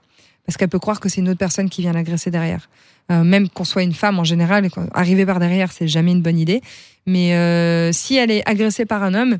[0.49, 2.71] parce qu'elle peut croire que c'est une autre personne qui vient l'agresser derrière.
[3.11, 6.39] Euh, même qu'on soit une femme en général, arriver par derrière, c'est jamais une bonne
[6.39, 6.61] idée.
[7.05, 9.37] Mais euh, si elle est agressée par un homme,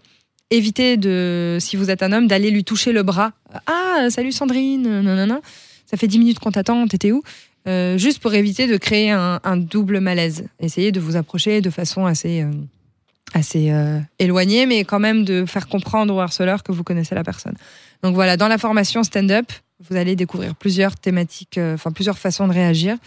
[0.52, 3.32] évitez de, si vous êtes un homme, d'aller lui toucher le bras.
[3.65, 5.41] Ah, salut Sandrine, nanana.
[5.89, 7.23] Ça fait 10 minutes qu'on t'attend, t'étais où
[7.67, 10.45] Euh, Juste pour éviter de créer un, double malaise.
[10.60, 12.52] Essayez de vous approcher de façon assez, euh,
[13.34, 17.23] assez euh, éloignée, mais quand même de faire comprendre au harceleur que vous connaissez la
[17.23, 17.56] personne.
[18.04, 19.52] Donc voilà, dans la formation stand-up,
[19.89, 22.97] vous allez découvrir plusieurs thématiques, enfin plusieurs façons de réagir.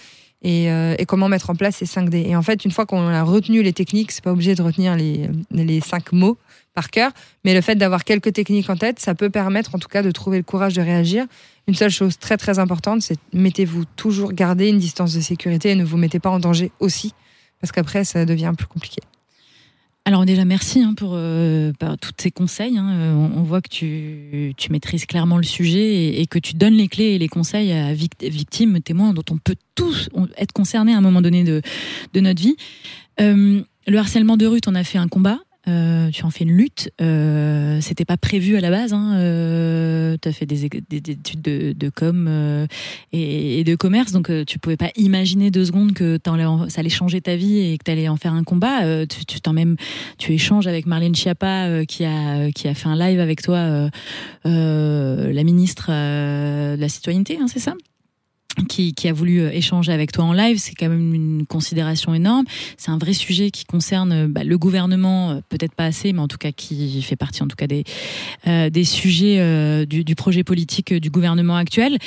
[0.44, 0.68] Et,
[1.06, 2.24] comment mettre en place ces 5 D.
[2.26, 4.96] Et en fait, une fois qu'on a retenu les techniques, c'est pas obligé de retenir
[4.96, 6.36] les, les cinq mots
[6.74, 7.12] par cœur,
[7.44, 10.10] mais le fait d'avoir quelques techniques en tête, ça peut permettre en tout cas de
[10.10, 11.26] trouver le courage de réagir.
[11.68, 15.74] Une seule chose très très importante, c'est mettez-vous toujours, gardez une distance de sécurité et
[15.74, 17.12] ne vous mettez pas en danger aussi,
[17.60, 19.00] parce qu'après ça devient plus compliqué.
[20.04, 22.76] Alors déjà merci hein, pour, euh, par tous ces conseils.
[22.76, 22.90] hein.
[22.90, 26.74] Euh, On, on voit que tu, tu maîtrises clairement le sujet et, que tu donnes
[26.74, 30.50] les clés et les conseils à vict- victimes, témoins dont on peut tous on- être
[30.52, 31.62] concernés à un moment donné de,
[32.14, 32.56] de notre vie.
[33.20, 35.38] Euh, le harcèlement de rue, t'en as fait un combat.
[35.68, 36.90] Euh, tu en fais une lutte.
[37.00, 38.92] Euh, C'était pas prévu à la base.
[38.92, 39.16] Hein.
[39.16, 42.66] Euh, tu as fait des, études de, de com euh,
[43.12, 46.18] et, et de commerce, donc euh, tu pouvais pas imaginer deux secondes que
[46.68, 49.06] ça allait changer ta vie et que tu allais en faire un combat.
[49.06, 49.76] Tu, tu même
[50.18, 53.88] tu échanges avec Marlène Schiappa qui a qui a fait un live avec toi,
[54.44, 57.74] la ministre de la citoyenneté, hein, c'est ça?
[58.68, 62.14] Qui, qui a voulu euh, échanger avec toi en live, c'est quand même une considération
[62.14, 62.44] énorme.
[62.76, 66.20] C'est un vrai sujet qui concerne euh, bah, le gouvernement, euh, peut-être pas assez, mais
[66.20, 67.84] en tout cas qui fait partie en tout cas des
[68.46, 71.98] euh, des sujets euh, du, du projet politique du gouvernement actuel.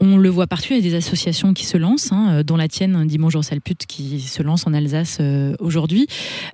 [0.00, 2.68] On le voit partout, il y a des associations qui se lancent, hein, dont la
[2.68, 6.06] tienne, Dis bonjour sale pute, qui se lance en Alsace euh, aujourd'hui.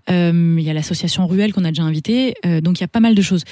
[0.09, 3.15] Il y a l'association Ruelle qu'on a déjà invitée, donc il y a pas mal
[3.15, 3.45] de choses.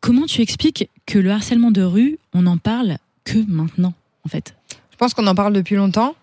[0.00, 4.57] Comment tu expliques que le harcèlement de rue, on en parle que maintenant, en fait?
[4.98, 6.14] Pense qu'on en parle depuis longtemps,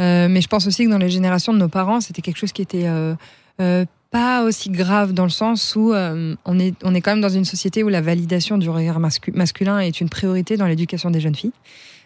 [0.00, 2.52] euh, mais je pense aussi que dans les générations de nos parents, c'était quelque chose
[2.52, 3.14] qui était euh,
[3.60, 7.28] euh, pas aussi grave dans le sens où on, est, on est quand même dans
[7.28, 11.20] une société où la validation du regard mascu- masculin est une priorité dans l'éducation des
[11.20, 11.52] jeunes filles.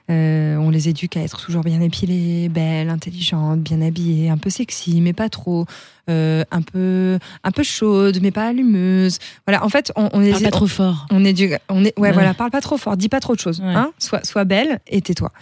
[0.09, 4.51] Euh, on les éduque à être toujours bien épilées, belles, intelligentes, bien habillées, un peu
[4.51, 5.67] sexy, mais pas trop,
[6.09, 9.19] euh, un peu, un peu chaude, mais pas allumeuse.
[9.47, 11.07] Voilà, en fait, on, on les Parle pas trop fort.
[11.11, 12.13] on est du, on est, ouais, Ouais.
[12.13, 13.75] voilà, parle pas trop fort, dis pas trop de choses, Ouais.
[13.75, 15.33] hein, sois, sois belle et tais-toi.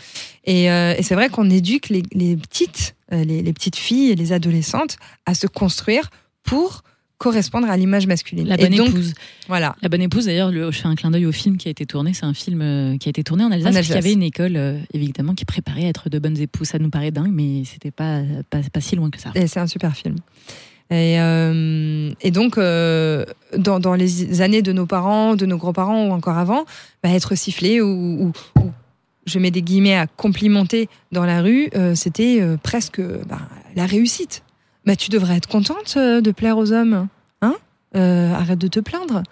[0.45, 4.15] Et, euh, et c'est vrai qu'on éduque les, les petites, les, les petites filles et
[4.17, 4.97] les adolescentes
[5.27, 6.09] à se construire
[6.43, 6.83] pour
[7.25, 8.47] correspondre à l'image masculine.
[8.47, 9.15] La et bonne donc, épouse.
[9.49, 9.75] voilà.
[9.83, 11.87] La bonne épouse, d'ailleurs, le- je fais un clin d'œil au film qui a été
[11.87, 12.13] tourné.
[12.15, 14.05] C'est un film euh, qui a été tourné en Alsace, En parce qu'il y Alsace.
[14.05, 16.69] avait une école, euh, évidemment, qui préparait à être de bonnes épouses.
[16.69, 19.31] Ça nous paraît dingue, mais c'était pas, pas, pas si loin que ça.
[19.35, 20.17] Et c'est un super film.
[20.91, 23.25] Et, euh, et donc, euh,
[23.57, 26.67] dans, dans les années de nos parents, de nos grands-parents ou encore avant,
[27.03, 28.71] bah, être sifflé ou, ou- ou,
[29.27, 33.41] je mets des guillemets à complimenter dans la rue, euh, c'était presque bah,
[33.75, 34.43] la réussite.
[34.85, 37.09] Bah, tu devrais être contente de plaire aux hommes.
[37.97, 39.23] Euh, arrête de te plaindre.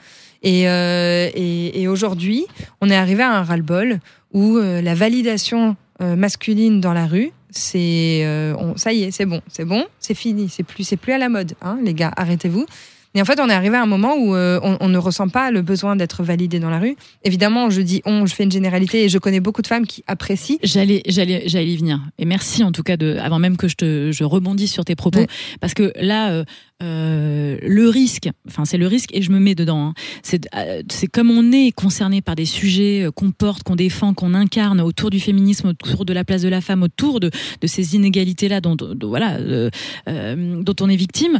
[0.45, 2.45] Et, euh, et, et aujourd'hui,
[2.81, 3.99] on est arrivé à un ras-le-bol
[4.33, 9.27] où euh, la validation euh, masculine dans la rue, c'est euh, ça y est, c'est
[9.27, 12.13] bon, c'est bon, c'est fini, c'est plus c'est plus à la mode, hein, les gars,
[12.17, 12.67] arrêtez-vous.
[13.15, 15.29] Et en fait, on est arrivé à un moment où euh, on, on ne ressent
[15.29, 16.97] pas le besoin d'être validé dans la rue.
[17.25, 20.03] Évidemment, je dis on, je fais une généralité et je connais beaucoup de femmes qui
[20.07, 20.57] apprécient.
[20.63, 22.01] J'allais, j'allais, j'allais y venir.
[22.19, 24.97] Et merci en tout cas de, avant même que je te, je rebondisse sur tes
[24.97, 25.27] propos, Ouais.
[25.61, 26.43] parce que là,
[26.83, 29.87] euh, le risque, enfin c'est le risque et je me mets dedans.
[29.89, 29.95] hein.
[30.23, 34.35] C'est, euh, comme on est concerné par des sujets euh, qu'on porte, qu'on défend, qu'on
[34.35, 37.95] incarne autour du féminisme, autour de la place de la femme, autour de, de ces
[37.95, 39.71] inégalités là dont, voilà, euh,
[40.09, 41.39] euh, dont on est victime.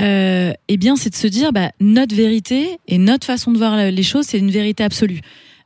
[0.00, 3.90] Euh, eh bien, c'est de se dire, bah, notre vérité et notre façon de voir
[3.90, 5.20] les choses, c'est une vérité absolue.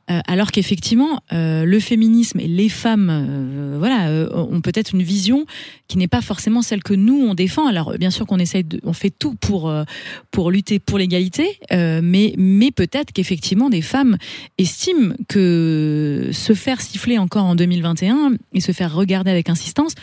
[0.09, 5.03] Euh, alors qu'effectivement, euh, le féminisme et les femmes, euh, voilà, euh, ont peut-être une
[5.03, 5.45] vision
[5.87, 7.67] qui n'est pas forcément celle que nous on défend.
[7.67, 9.83] Alors bien sûr qu'on essaye, de, on fait tout pour euh,
[10.31, 14.17] pour lutter pour l'égalité, mais mais peut-être qu'effectivement des femmes
[14.57, 19.93] estiment que se faire siffler encore en 2021 et se faire regarder avec insistance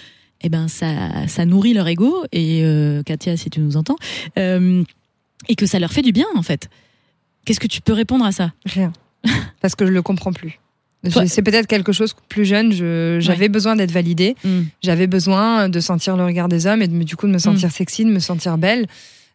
[0.42, 3.96] eh ben ça, ça nourrit leur ego et euh, Katia, si tu nous entends,
[4.38, 4.84] euh,
[5.48, 6.68] et que ça leur fait du bien en fait.
[7.44, 8.52] Qu'est-ce que tu peux répondre à ça?
[8.64, 8.92] Rien.
[9.60, 10.58] Parce que je le comprends plus.
[11.26, 14.34] C'est peut-être quelque chose que plus jeune, je- j'avais besoin d'être validée.
[14.42, 14.62] Mm.
[14.82, 17.70] J'avais besoin de sentir le regard des hommes et de, du coup de me sentir
[17.70, 18.86] sexy, de me sentir belle,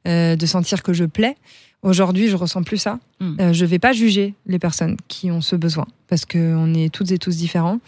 [0.08, 1.36] euh, de sentir que je plais.
[1.82, 2.99] Aujourd'hui, je ressens plus ça.
[3.21, 3.36] Mm.
[3.39, 7.12] Euh, je vais pas juger les personnes qui ont ce besoin parce qu'on est toutes
[7.12, 7.80] et tous différents.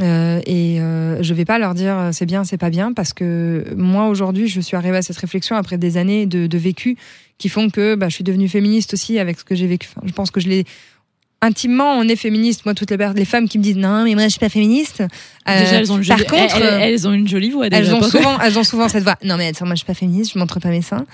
[0.00, 3.64] Euh, et euh, je vais pas leur dire c'est bien, c'est pas bien parce que
[3.76, 6.96] moi aujourd'hui, je suis arrivée à cette réflexion après des années de, de vécu
[7.38, 9.88] qui font que bah, je suis devenue féministe aussi avec ce que j'ai vécu.
[9.94, 10.64] Enfin, je pense que je l'ai
[11.42, 12.64] intimement, on est féministe.
[12.64, 15.02] Moi, toutes les, les femmes qui me disent non, mais moi, je suis pas féministe.
[15.48, 17.68] Euh, Déjà, elles ont, une par jolie, contre, elles, euh, elles ont une jolie voix.
[17.68, 19.16] Déjà, elles ont souvent, elles ont souvent cette voix.
[19.24, 21.04] Non mais attends, moi je suis pas féministe, je montre pas mes seins.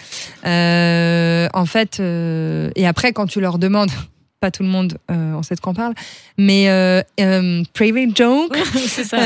[0.46, 3.90] Euh, en fait, euh, et après quand tu leur demandes,
[4.40, 5.94] pas tout le monde, on sait de quoi on parle,
[6.36, 6.66] mais
[7.72, 8.56] private joke.
[8.86, 9.16] c'est ça.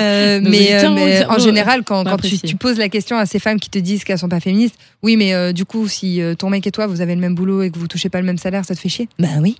[0.40, 0.84] Mais
[1.26, 4.18] en général, quand, tu, tu poses la question à ces femmes qui te disent qu'elles
[4.18, 7.20] sont pas féministes, oui, mais du coup, si ton mec et toi vous avez le
[7.20, 9.08] même boulot et que vous touchez pas le même salaire, ça te fait chier?
[9.18, 9.56] Ben oui.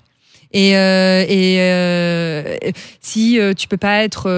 [0.52, 2.56] Et, euh, et euh,
[3.00, 4.28] si euh, tu peux pas être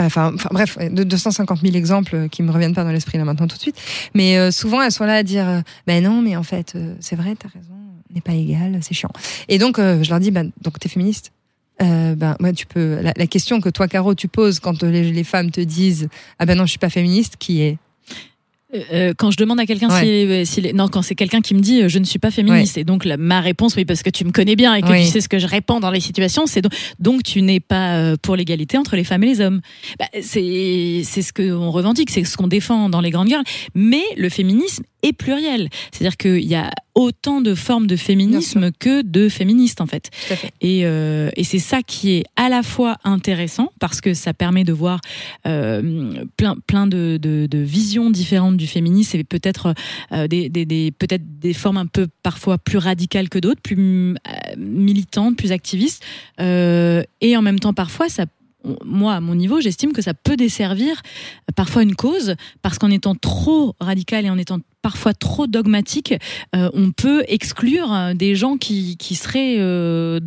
[0.00, 3.46] Enfin, enfin, bref, de 250 000 exemples qui me reviennent pas dans l'esprit là maintenant
[3.46, 3.80] tout de suite.
[4.12, 7.14] Mais euh, souvent, elles sont là à dire, ben non, mais en fait, euh, c'est
[7.14, 7.74] vrai, t'as raison,
[8.10, 9.12] on n'est pas égal, c'est chiant.
[9.48, 11.30] Et donc, je leur dis, ben, donc t'es féministe
[11.80, 13.00] ben, ouais, tu peux.
[13.02, 16.46] La, la question que toi, Caro, tu poses quand les, les femmes te disent, ah
[16.46, 17.78] ben non, je suis pas féministe, qui est
[18.92, 20.44] Euh, quand je demande à quelqu'un Ouais.
[20.44, 22.76] si, si- non quand c'est quelqu'un qui me dit euh, je ne suis pas féministe.
[22.76, 25.04] Et donc la- ma réponse oui parce que tu me connais bien et que Oui.
[25.04, 27.96] tu sais ce que je réponds dans les situations c'est donc, donc tu n'es pas
[27.98, 29.60] euh, pour l'égalité entre les femmes et les hommes.
[29.98, 34.02] Bah, c'est c'est ce qu'on revendique c'est ce qu'on défend dans les grandes guerres mais
[34.16, 35.68] le féminisme est pluriel.
[35.92, 40.10] C'est-à-dire qu'il y a autant de formes de féminisme que de féministes en fait.
[40.60, 44.64] Et, euh, et c'est ça qui est à la fois intéressant parce que ça permet
[44.64, 45.00] de voir
[45.46, 49.74] euh, plein, plein de, de- de visions différentes du féminisme et peut-être
[50.12, 54.14] euh, des, des- des- peut-être des formes un peu parfois plus radicales que d'autres, plus
[54.14, 54.14] euh,
[54.56, 56.02] militantes, plus activistes.
[56.40, 58.26] Euh, et en même temps, parfois, ça
[58.82, 62.90] moi, à mon niveau, j'estime que ça peut desservir euh, parfois une cause, parce qu'en
[62.90, 66.12] étant trop radical et en étant parfois trop dogmatique,
[66.54, 70.20] euh, on peut exclure euh, des gens qui, seraient euh,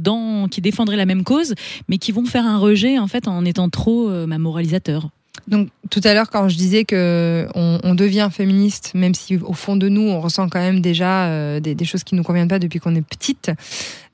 [0.49, 1.53] qui défendraient la même cause,
[1.87, 5.09] mais qui vont faire un rejet en fait en étant trop euh, bah, moralisateur.
[5.47, 9.75] Donc tout à l'heure quand je disais que on, devient féministe, même si au fond
[9.75, 12.95] de nous on ressent quand même déjà des, choses qui nous conviennent pas depuis qu'on
[12.95, 13.51] est petite,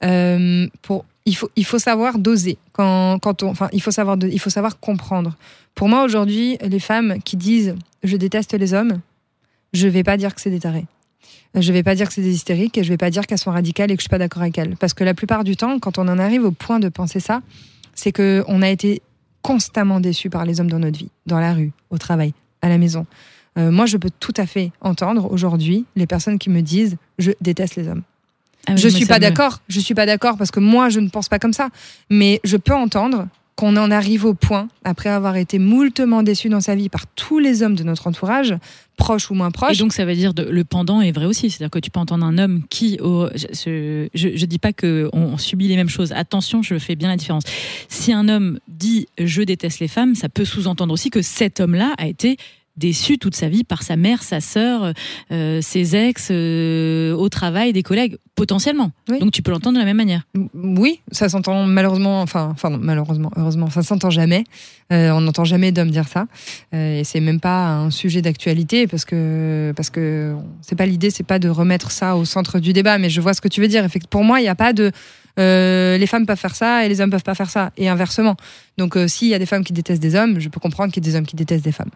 [0.04, 1.06] il faut
[1.56, 5.36] il faut savoir doser quand quand on enfin il faut savoir il faut savoir comprendre.
[5.74, 9.00] Pour moi aujourd'hui les femmes qui disent je déteste les hommes,
[9.74, 10.86] je vais pas dire que c'est des tarés.
[11.56, 13.52] Je vais pas dire que c'est des hystériques et je vais pas dire qu'elles sont
[13.52, 14.76] radicales et que je suis pas d'accord avec elles.
[14.78, 17.42] Parce que la plupart du temps, quand on en arrive au point de penser ça,
[17.94, 19.02] c'est que on a été
[19.44, 22.80] constamment déçus par les hommes dans notre vie, dans la rue, au travail, à la
[22.80, 23.06] maison.
[23.60, 27.32] Euh, moi, je peux tout à fait entendre aujourd'hui les personnes qui me disent je
[27.42, 28.02] déteste les hommes.
[28.66, 29.60] Ah oui, je suis pas d'accord.
[29.68, 31.70] Je suis pas d'accord parce que moi, je ne pense pas comme ça.
[32.10, 36.62] Mais je peux entendre qu'on en arrive au point, après avoir été moultement déçu dans
[36.62, 38.56] sa vie par tous les hommes de notre entourage,
[38.98, 39.78] proches ou moins proches.
[39.78, 42.00] Et donc ça veut dire de, le pendant est vrai aussi, c'est-à-dire que tu peux
[42.00, 46.12] entendre un homme qui, je, je dis pas que on, on subit les mêmes choses.
[46.14, 47.44] Attention, je fais bien la différence.
[47.90, 51.94] Si un homme dit je déteste les femmes, ça peut sous-entendre aussi que cet homme-là
[51.98, 52.38] a été
[52.78, 54.94] déçu toute sa vie par sa mère, sa sœur,
[55.32, 58.92] euh, ses ex, euh, au travail, des collègues, potentiellement.
[59.10, 59.20] Oui.
[59.20, 60.24] Donc tu peux l'entendre de la même manière.
[60.54, 64.44] Oui, ça s'entend malheureusement, enfin, enfin non, malheureusement, heureusement, ça s'entend jamais.
[64.92, 66.28] Euh, on n'entend jamais d'hommes dire ça,
[66.74, 71.10] Euh, et c'est même pas un sujet d'actualité parce que parce que c'est pas l'idée,
[71.10, 72.98] c'est pas de remettre ça au centre du débat.
[72.98, 73.86] Mais je vois ce que tu veux dire.
[74.10, 74.92] Pour moi, il n'y a pas de
[75.40, 78.36] euh, les femmes peuvent faire ça et les hommes peuvent pas faire ça, et inversement.
[78.78, 81.04] Donc, euh, s'il y a des femmes qui détestent des hommes, je peux comprendre qu'il
[81.04, 81.90] y ait des hommes qui détestent des femmes.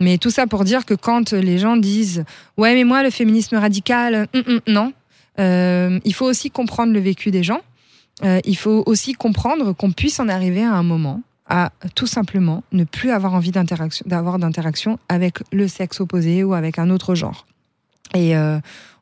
[0.00, 2.24] Mais tout ça pour dire que quand les gens disent
[2.56, 4.92] ouais, mais moi le féminisme radical, hum, hum, non.
[5.38, 7.60] Euh, il faut aussi comprendre le vécu des gens.
[8.44, 12.84] Il faut aussi comprendre qu'on puisse en arriver à un moment à tout simplement ne
[12.84, 17.46] plus avoir envie d'interaction, d'avoir d'interaction avec le sexe opposé ou avec un autre genre.
[18.14, 18.36] Et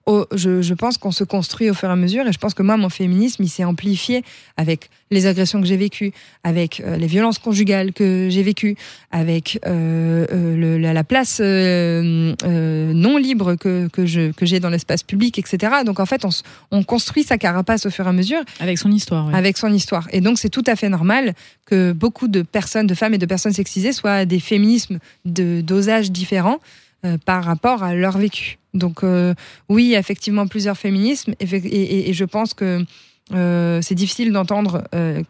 [0.06, 2.26] au- je, je pense qu'on se construit au fur et à mesure.
[2.26, 4.24] Et je pense que moi, mon féminisme, il s'est amplifié
[4.56, 6.12] avec les agressions que j'ai vécues,
[6.44, 8.76] avec euh, les violences conjugales que j'ai vécues,
[9.10, 14.06] avec euh, euh, le- la, la place non libre que, que,
[14.46, 15.72] j'ai dans l'espace public, etc.
[15.84, 16.24] Donc en fait,
[16.70, 19.26] on, construit sa carapace au fur et à mesure Avec son histoire.
[19.28, 19.34] ouais.
[19.34, 20.08] avec son histoire.
[20.12, 21.34] Et donc, c'est tout à fait normal
[21.66, 26.10] que beaucoup de personnes, de femmes et de personnes sexisées soient des féminismes de dosages
[26.10, 26.58] différents
[27.04, 28.58] euh, par rapport à leur vécu.
[28.74, 29.34] Donc, euh,
[29.68, 32.84] oui, effectivement plusieurs féminismes, et, je pense que
[33.32, 34.82] Euh, c'est difficile d'entendre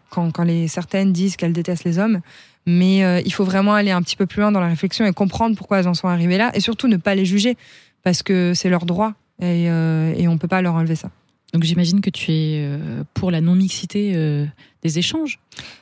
[0.09, 2.21] quand, les certaines disent qu'elles détestent les hommes,
[2.65, 5.55] mais il faut vraiment aller un petit peu plus loin dans la réflexion et comprendre
[5.55, 7.59] pourquoi elles en sont arrivées là, et surtout ne pas les juger
[8.03, 11.11] parce que c'est leur droit et, et on peut pas leur enlever ça.
[11.53, 14.47] Donc j'imagine que tu es euh, pour la non-mixité euh,
[14.83, 15.41] des échanges.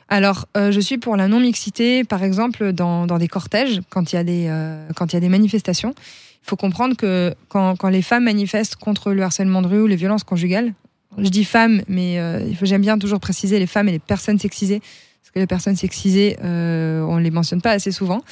[0.08, 4.16] Alors, euh, je suis pour la non-mixité, par exemple, dans, dans des cortèges, quand il
[4.16, 4.50] y a des,
[4.96, 5.94] quand il y a des manifestations.
[6.42, 9.86] Il faut comprendre que quand, quand les femmes manifestent contre le harcèlement de rue ou
[9.86, 10.72] les violences conjugales,
[11.18, 12.18] je dis femmes, mais
[12.62, 16.38] j'aime bien toujours préciser les femmes et les personnes sexisées, parce que les personnes sexisées,
[16.42, 18.22] on les mentionne pas assez souvent.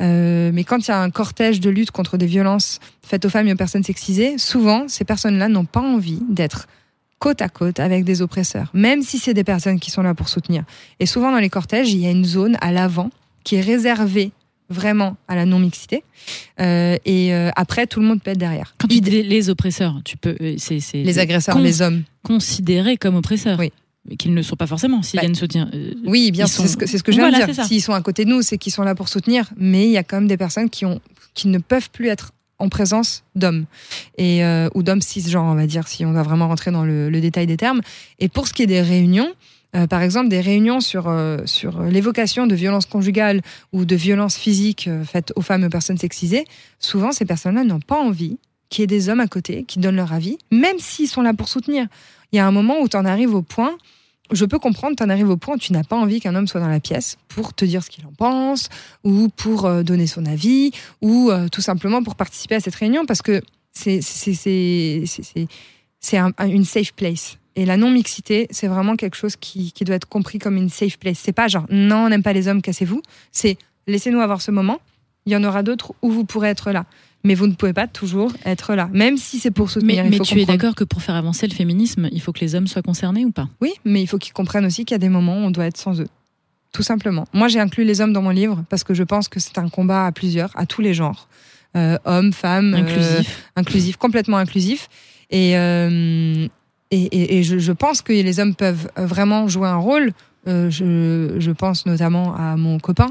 [0.00, 3.48] Mais quand il y a un cortège de lutte contre des violences faites aux femmes
[3.48, 6.68] et aux personnes sexisées, souvent, ces personnes-là n'ont pas envie d'être
[7.18, 10.28] côte à côte avec des oppresseurs, même si c'est des personnes qui sont là pour
[10.28, 10.64] soutenir.
[11.00, 13.10] Et souvent dans les cortèges, il y a une zone à l'avant
[13.44, 14.30] qui est réservée
[14.70, 16.04] vraiment à la non-mixité.
[16.60, 18.74] Euh, et euh, après, tout le monde peut être derrière.
[18.78, 22.02] Quand tu dis les oppresseurs, tu peux, euh, c'est, Les agresseurs, les hommes.
[22.22, 23.58] considérés comme oppresseurs.
[23.58, 23.72] Oui.
[24.08, 25.68] Mais qu'ils ne le sont pas forcément s'ils Bah, viennent soutenir.
[25.74, 27.64] euh, Oui, bien sûr, sont- c'est ce que, ce que je viens Voilà, de dire.
[27.64, 29.50] S'ils sont à côté de nous, c'est qu'ils sont là pour soutenir.
[29.56, 31.00] Mais il y a quand même des personnes qui, ont,
[31.34, 33.66] qui ne peuvent plus être en présence d'hommes
[34.16, 37.10] et euh, ou d'hommes cisgenres, on va dire, si on va vraiment rentrer dans le,
[37.20, 37.80] détail des termes.
[38.18, 39.32] Et pour ce qui est des réunions,
[39.76, 43.42] euh, par exemple, des réunions sur, euh, sur l'évocation de violences conjugales
[43.72, 46.44] ou de violences physiques faites aux femmes et aux personnes sexisées,
[46.78, 48.38] souvent ces personnes-là n'ont pas envie
[48.70, 51.32] qu'il y ait des hommes à côté qui donnent leur avis, même s'ils sont là
[51.34, 51.86] pour soutenir.
[52.32, 53.76] Il y a un moment où tu en arrives au point
[54.32, 56.46] je peux comprendre, tu en arrives au point où tu n'as pas envie qu'un homme
[56.46, 58.68] soit dans la pièce pour te dire ce qu'il en pense,
[59.04, 63.06] ou pour euh, donner son avis, ou euh, tout simplement pour participer à cette réunion,
[63.06, 63.40] parce que
[63.72, 65.48] c'est c'est- c'est- c'est- c'est-
[66.00, 67.38] c'est un- un- une safe place.
[67.56, 70.96] Et la non-mixité, c'est vraiment quelque chose qui, qui doit être compris comme une safe
[70.98, 71.18] place.
[71.18, 73.02] C'est pas genre, non, on n'aime pas les hommes, cassez-vous.
[73.32, 74.78] C'est, laissez-nous avoir ce moment.
[75.26, 76.86] Il y en aura d'autres où vous pourrez être là.
[77.24, 78.88] Mais vous ne pouvez pas toujours être là.
[78.92, 80.02] Même si c'est pour soutenir.
[80.04, 82.40] Mais, il mais tu es d'accord que pour faire avancer le féminisme, il faut que
[82.40, 83.48] les hommes soient concernés ou pas?
[83.60, 85.66] Oui, mais il faut qu'ils comprennent aussi qu'il y a des moments où on doit
[85.66, 86.06] être sans eux.
[86.72, 87.24] Tout simplement.
[87.32, 89.68] Moi, j'ai inclus les hommes dans mon livre parce que je pense que c'est un
[89.68, 91.28] combat à plusieurs, à tous les genres.
[91.76, 92.74] Euh, hommes, femmes.
[92.74, 93.22] euh,
[93.56, 93.96] Inclusif.
[93.96, 94.88] complètement inclusif.
[95.30, 96.46] Et, euh,
[96.90, 100.12] et, et- et je, je pense que les hommes peuvent vraiment jouer un rôle.
[100.46, 103.08] Je, je pense notamment à mon copain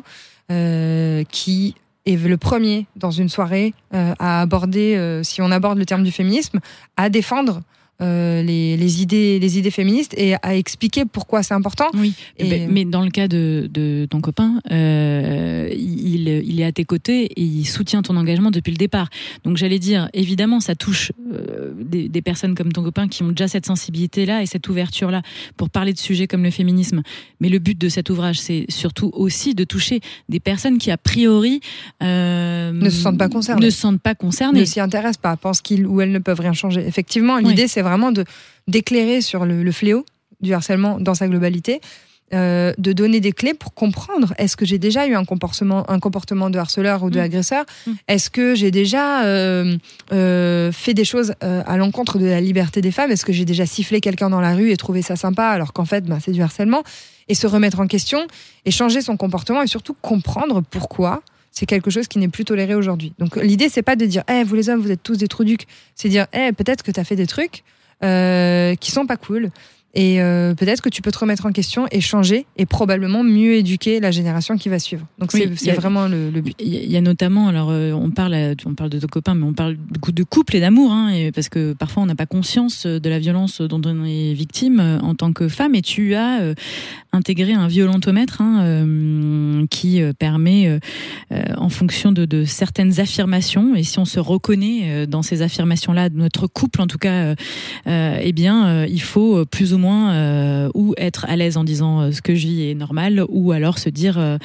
[1.29, 1.75] qui
[2.07, 6.03] est le premier dans une soirée euh, à aborder, euh, si on aborde le terme
[6.03, 6.59] du féminisme,
[6.95, 7.61] à défendre
[8.01, 11.87] euh, les, les idées, les idées féministes et à expliquer pourquoi c'est important.
[11.95, 16.63] Oui, Et- mais- mais dans le cas de, de ton copain, euh, il, il est
[16.65, 19.09] à tes côtés et il soutient ton engagement depuis le départ.
[19.43, 23.29] Donc j'allais dire, évidemment, ça touche euh, des, des personnes comme ton copain qui ont
[23.29, 25.21] déjà cette sensibilité-là et cette ouverture-là
[25.57, 27.01] pour parler de sujets comme le féminisme.
[27.41, 30.97] Mais le but de cet ouvrage, c'est surtout aussi de toucher des personnes qui, a
[30.97, 31.61] priori,
[32.03, 33.65] euh, Ne se sentent pas concernées.
[33.65, 34.59] Ne se sentent pas concernées.
[34.59, 36.85] ne s'y intéressent pas, pensent qu'ils ou elles ne peuvent rien changer.
[36.85, 38.25] Effectivement, l'idée, c'est vraiment de
[38.67, 40.05] d'éclairer sur le, le fléau
[40.41, 41.81] du harcèlement dans sa globalité,
[42.33, 45.99] euh, de donner des clés pour comprendre est-ce que j'ai déjà eu un comportement, un
[45.99, 47.23] comportement de harceleur ou de Mm.
[47.23, 47.65] agresseur?
[47.85, 47.91] Mm.
[48.09, 49.77] Est-ce que j'ai déjà euh,
[50.11, 53.11] euh, fait des choses à l'encontre de la liberté des femmes?
[53.11, 55.85] Est-ce que j'ai déjà sifflé quelqu'un dans la rue et trouvé ça sympa alors qu'en
[55.85, 56.83] fait, ben, c'est du harcèlement?
[57.29, 58.27] Et se remettre en question
[58.65, 61.21] et changer son comportement et surtout comprendre pourquoi
[61.51, 63.13] c'est quelque chose qui n'est plus toléré aujourd'hui.
[63.19, 65.43] Donc l'idée c'est pas de dire eh vous les hommes vous êtes tous des trous
[65.45, 67.63] ducs, c'est dire eh peut-être que tu as fait des trucs
[68.01, 69.49] qui sont pas cool
[69.93, 73.53] et euh, peut-être que tu peux te remettre en question et changer et probablement mieux
[73.55, 75.07] éduquer la génération qui va suivre.
[75.17, 76.53] Donc Oui, c'est- vraiment le, le but.
[76.59, 78.99] Il y a- il y a notamment, alors euh, on parle, à- on parle de
[78.99, 81.73] ton copain, mais on parle du coup de couple et d'amour, hein, et parce que
[81.73, 85.33] parfois on n'a pas conscience de la violence dont on est victime euh, en tant
[85.33, 85.73] que femme.
[85.73, 86.53] Et tu as euh,
[87.11, 90.79] intégré un violentomètre hein, euh, qui permet,
[91.57, 96.45] en fonction de, de certaines affirmations, et si on se reconnaît dans ces affirmations-là, notre
[96.47, 97.33] couple en tout cas,
[97.87, 102.11] eh bien, il faut plus ou moins euh, ou être à l'aise en disant euh,
[102.11, 104.37] ce que je vis est normal, ou alors se dire euh,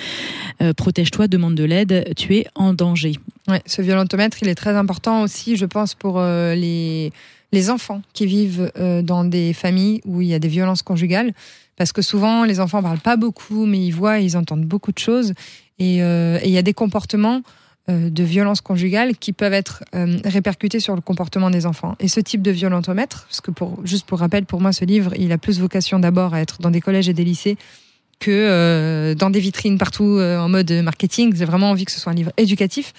[0.60, 3.14] euh, protège-toi, demande de l'aide, tu es en danger.
[3.48, 7.12] Ouais, ce violentomètre, il est très important aussi, je pense, pour les,
[7.52, 8.70] les enfants qui vivent
[9.02, 11.32] dans des familles où il y a des violences conjugales.
[11.76, 14.98] Parce que souvent, les enfants parlent pas beaucoup, mais ils voient, ils entendent beaucoup de
[14.98, 15.32] choses.
[15.80, 17.42] Et il y a des comportements
[17.88, 21.96] de violence conjugale qui peuvent être euh, répercutés sur le comportement des enfants.
[21.98, 25.12] Et ce type de violentomètre, parce que pour, juste pour rappel, pour moi, ce livre,
[25.18, 27.56] il a plus vocation d'abord à être dans des collèges et des lycées
[28.20, 31.34] que euh, dans des vitrines partout euh, en mode marketing.
[31.34, 32.92] J'ai vraiment envie que ce soit un livre éducatif.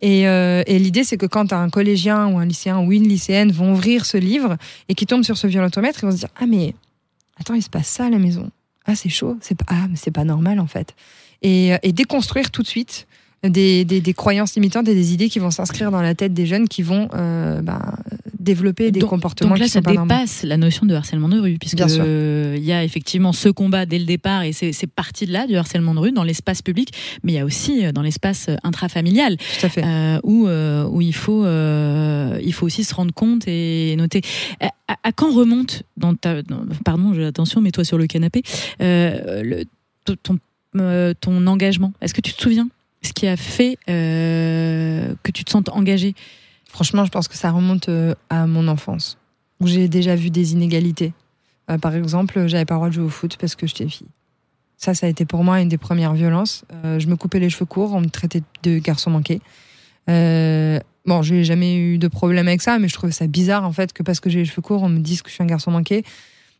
[0.00, 3.50] Et, euh, et l'idée, c'est que quand un collégien ou un lycéen ou une lycéenne
[3.50, 4.56] vont ouvrir ce livre
[4.88, 6.74] et qui tombent sur ce violentomètre, ils vont se dire Ah, mais
[7.40, 8.50] attends, il se passe ça à la maison.
[8.86, 9.36] Ah, c'est chaud.
[9.40, 10.94] C'est pas, ah, mais c'est pas normal en fait.
[11.42, 13.06] Et déconstruire tout de suite
[13.44, 16.46] des, des, des croyances limitantes et des idées qui vont s'inscrire dans la tête des
[16.46, 17.80] jeunes qui vont euh, ben,
[18.38, 20.02] développer des donc, comportements donc là, qui ça normaux.
[20.02, 23.86] dépasse la notion de harcèlement de rue, puisque euh, il y a effectivement ce combat
[23.86, 26.90] dès le départ, et c'est parti de là, du harcèlement de rue, dans l'espace public,
[27.22, 29.84] mais il y a aussi euh, dans l'espace euh, intrafamilial, Tout à fait.
[29.84, 34.22] euh, où, où il, faut, il faut aussi se rendre compte et noter.
[34.88, 38.42] À, quand remonte, dans ta, dans- pardon, attention, mets-toi sur le canapé,
[38.80, 39.64] le,
[40.22, 40.38] ton,
[41.20, 41.92] ton engagement?
[42.00, 42.68] Est-ce que tu te souviens?
[43.02, 46.14] Ce qui a fait euh, que tu te sentes engagé
[46.68, 49.16] Franchement, je pense que ça remonte euh, à mon enfance,
[49.58, 51.14] où j'ai déjà vu des inégalités.
[51.70, 54.08] Euh, par exemple, j'avais pas le droit de jouer au foot parce que j'étais fille.
[54.76, 56.64] Ça, ça a été pour moi une des premières violences.
[56.84, 59.40] Je me coupais les cheveux courts, on me traitait de garçon manqué.
[60.06, 63.92] Bon, j'ai jamais eu de problème avec ça, mais je trouvais ça bizarre en fait
[63.92, 65.72] que parce que j'ai les cheveux courts, on me dise que je suis un garçon
[65.72, 66.04] manqué.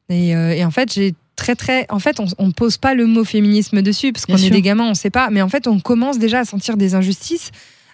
[0.08, 1.86] Et en fait, j'ai très très.
[1.88, 4.90] En fait, on, on pose pas le mot féminisme dessus parce qu'on est des gamins,
[4.90, 5.30] on sait pas.
[5.30, 7.50] Mais en fait, on commence déjà à sentir des injustices,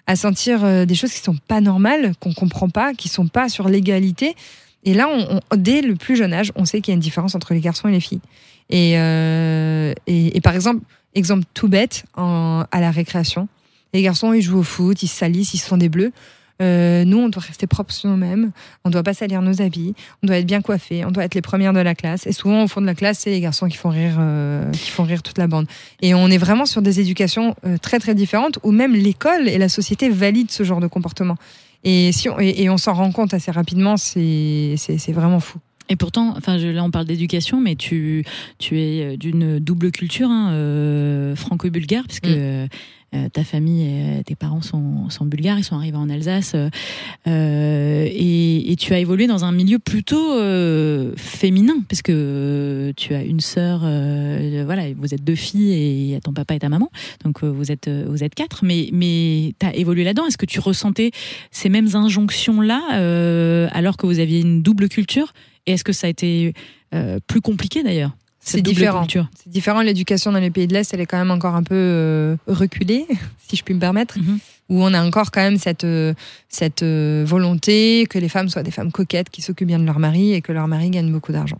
[0.07, 3.47] à sentir euh, des choses qui sont pas normales, qu'on comprend pas, qui sont pas
[3.47, 4.35] sur l'égalité.
[4.83, 6.99] Et là, on, on- dès le plus jeune âge, on sait qu'il y a une
[7.01, 8.21] différence entre les garçons et les filles.
[8.69, 10.81] Et, euh, et, et par exemple,
[11.13, 13.47] exemple tout bête, en- à la récréation,
[13.93, 16.11] les garçons, ils jouent au foot, ils se salissent, ils se font des bleus.
[16.61, 18.51] Euh, nous, on doit rester propres sur nous-mêmes,
[18.85, 19.93] on doit pas salir nos habits,
[20.23, 22.25] on doit être bien coiffés, on doit être les premières de la classe.
[22.27, 24.89] Et souvent, au fond de la classe, c'est les garçons qui font rire, euh, qui
[24.89, 25.67] font rire toute la bande.
[26.01, 29.57] Et on est vraiment sur des éducations euh, très très différentes, où même l'école et
[29.57, 31.35] la société valident ce genre de comportement.
[31.83, 35.59] Et, si on, et, et on s'en rend compte assez rapidement, c'est c'est- vraiment fou.
[35.87, 38.23] Et pourtant, enfin, là on parle d'éducation, mais tu,
[38.57, 42.31] tu es d'une double culture, hein, euh, franco-bulgare, puisque Mm.
[42.31, 42.67] euh, euh,
[43.33, 43.83] ta famille,
[44.19, 46.69] et tes parents sont, bulgares, ils sont arrivés en Alsace, euh,
[47.27, 53.13] euh, et, tu as évolué dans un milieu plutôt euh, féminin, parce que euh, tu
[53.13, 56.55] as une sœur, euh, voilà, vous êtes deux filles et il y a ton papa
[56.55, 56.91] et ta maman,
[57.23, 60.25] donc euh, vous êtes euh, vous êtes quatre, mais mais tu as évolué là-dedans.
[60.25, 61.11] Est-ce que tu ressentais
[61.51, 62.81] ces mêmes injonctions là,
[63.71, 65.33] alors que vous aviez une double culture?
[65.65, 66.53] Et est-ce que ça a été
[66.93, 68.15] euh, plus compliqué d'ailleurs?
[68.47, 69.07] C'est différent.
[69.09, 71.75] C'est différent, l'éducation dans les pays de l'Est, elle est quand même encore un peu
[71.75, 73.05] euh, reculée,
[73.49, 74.39] si je puis me permettre, Mhm.
[74.69, 76.13] où on a encore quand même cette, euh,
[76.47, 79.99] cette euh, volonté que les femmes soient des femmes coquettes qui s'occupent bien de leur
[79.99, 81.59] mari et que leur mari gagne beaucoup d'argent.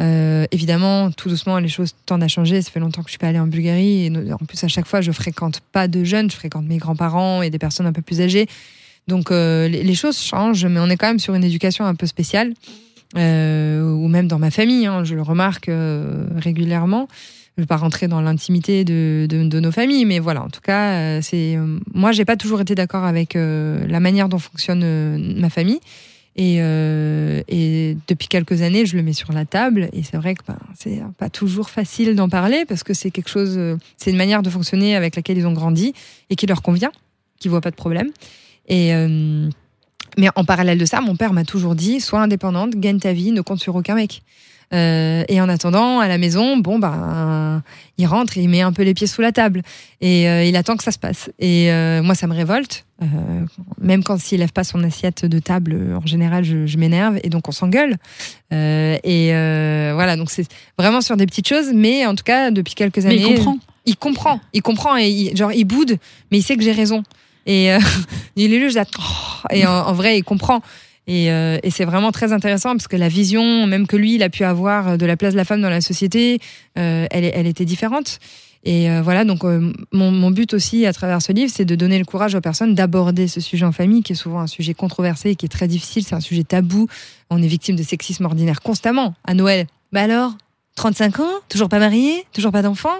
[0.00, 2.60] Euh, évidemment, tout doucement, les choses tendent à changer.
[2.62, 4.06] Ça fait longtemps que je suis pas allée en Bulgarie.
[4.06, 7.42] Et en plus, à chaque fois, je fréquente pas de jeunes, je fréquente mes grands-parents
[7.42, 8.48] et des personnes un peu plus âgées.
[9.06, 11.94] Donc, euh, les, les choses changent, mais on est quand même sur une éducation un
[11.94, 12.54] peu spéciale.
[13.16, 17.08] Euh, ou même dans ma famille, hein, je le remarque euh, régulièrement.
[17.56, 20.48] Je ne vais pas rentrer dans l'intimité de, de, de nos familles, mais voilà, en
[20.48, 24.30] tout cas, euh, c'est euh, moi, j'ai pas toujours été d'accord avec euh, la manière
[24.30, 25.80] dont fonctionne ma famille.
[26.34, 29.90] Et, euh, et depuis quelques années, je le mets sur la table.
[29.92, 33.28] Et c'est vrai que ben, c'est pas toujours facile d'en parler parce que c'est quelque
[33.28, 33.60] chose,
[33.98, 35.92] c'est une manière de fonctionner avec laquelle ils ont grandi
[36.30, 36.90] et qui leur convient,
[37.38, 38.08] qui voient pas de problème.
[38.66, 39.50] Et euh,
[40.18, 43.32] mais en parallèle de ça, mon père m'a toujours dit sois indépendante, gagne ta vie,
[43.32, 44.22] ne compte sur aucun mec.
[44.72, 47.62] Euh, et en attendant, à la maison, bon ben,
[47.98, 49.62] il rentre et il met un peu les pieds sous la table
[50.00, 51.30] et euh, il attend que ça se passe.
[51.38, 52.86] Et euh, moi, ça me révolte.
[53.80, 57.30] Même quand s'il lève pas son assiette de table, en général, je, je m'énerve et
[57.30, 57.96] donc on s'engueule.
[58.52, 59.30] Et
[59.94, 60.46] voilà, donc c'est
[60.78, 63.58] vraiment sur des petites choses, mais en tout cas, depuis quelques Mais années, il comprend.
[63.86, 65.98] il comprend, il comprend et il, genre il boude,
[66.30, 67.02] mais il sait que j'ai raison.
[67.46, 67.82] Et euh, là,
[68.36, 70.62] je dis, Oh et en, vrai, il comprend.
[71.06, 74.22] Et, euh, et c'est vraiment très intéressant parce que la vision, même que lui, il
[74.22, 76.38] a pu avoir de la place de la femme dans la société,
[76.78, 78.20] euh, elle, elle était différente.
[78.64, 81.74] Et euh, voilà, donc euh, mon, mon but aussi à travers ce livre, c'est de
[81.74, 84.72] donner le courage aux personnes d'aborder ce sujet en famille, qui est souvent un sujet
[84.72, 86.04] controversé et qui est très difficile.
[86.04, 86.86] C'est un sujet tabou.
[87.30, 89.14] On est victime de sexisme ordinaire constamment.
[89.24, 90.32] À Noël, bah alors,
[90.76, 92.94] 35 ans, toujours pas marié, toujours pas d'enfant?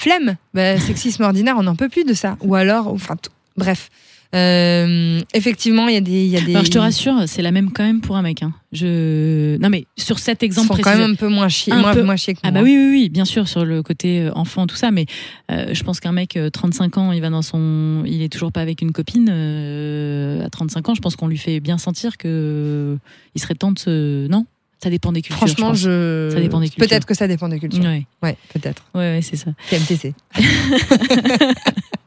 [0.00, 2.36] Flemme bah, Sexisme ordinaire, on n'en peut plus de ça.
[2.42, 3.16] Ou alors, enfin,
[3.56, 3.90] bref.
[4.32, 6.12] Euh, effectivement, il y a des.
[6.24, 8.22] il Y a des Alors je te rassure, c'est la même quand même pour un
[8.22, 8.44] mec.
[8.44, 8.52] Hein.
[8.70, 10.98] Je non mais sur cet ils exemple sont quand précis.
[11.00, 12.02] même un peu moins chier, Un moins, peu.
[12.04, 12.60] moins chier que Ah moi.
[12.60, 15.06] bah oui, oui, oui, bien sûr, sur le côté euh, enfant, tout ça, mais
[15.50, 18.04] euh, je pense qu'un mec, euh, 35 ans, il va dans son...
[18.06, 19.28] Il est toujours pas avec une copine.
[19.32, 22.96] euh, à 35 ans, je pense qu'on lui fait bien sentir que
[23.34, 24.28] il serait temps de se...
[24.28, 24.46] Non?
[24.82, 26.34] Ça dépend des cultures, Franchement, je je.
[26.34, 26.88] Ça dépend des cultures.
[26.88, 27.82] Peut-être que ça dépend des cultures.
[27.84, 28.82] Ouais, Ouais, peut-être.
[28.94, 29.50] ouais, ouais, c'est ça.
[29.68, 30.14] TMTC.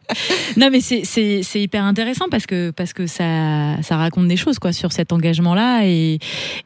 [0.57, 1.03] Non, mais c'est-
[1.59, 5.85] hyper intéressant parce que, parce que ça, ça raconte des choses quoi, sur cet engagement-là
[5.85, 6.19] et,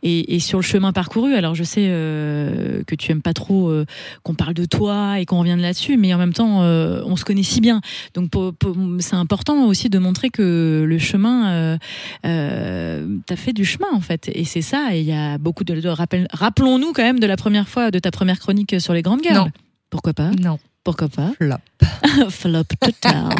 [0.04, 1.34] et, et sur le chemin parcouru.
[1.36, 3.86] Alors, je sais euh, que tu aimes pas trop euh,
[4.24, 7.24] qu'on parle de toi et qu'on revienne là-dessus, mais en même temps, euh, on se
[7.26, 7.82] connaît si bien.
[8.14, 8.32] Donc,
[9.00, 11.78] c'est important aussi de montrer que le chemin,
[12.24, 14.30] t'as fait du chemin en fait.
[14.34, 14.90] Et c'est ça.
[14.96, 15.80] Et il y a beaucoup de.
[15.80, 19.02] de rappel- Rappelons-nous quand même de la première fois de ta première chronique sur les
[19.02, 19.34] grandes gueules.
[19.36, 19.48] Non.
[19.90, 20.32] Pourquoi pas?
[20.42, 20.58] Non.
[20.88, 21.58] Pourquoi pas Flop.
[22.30, 23.36] Flop total.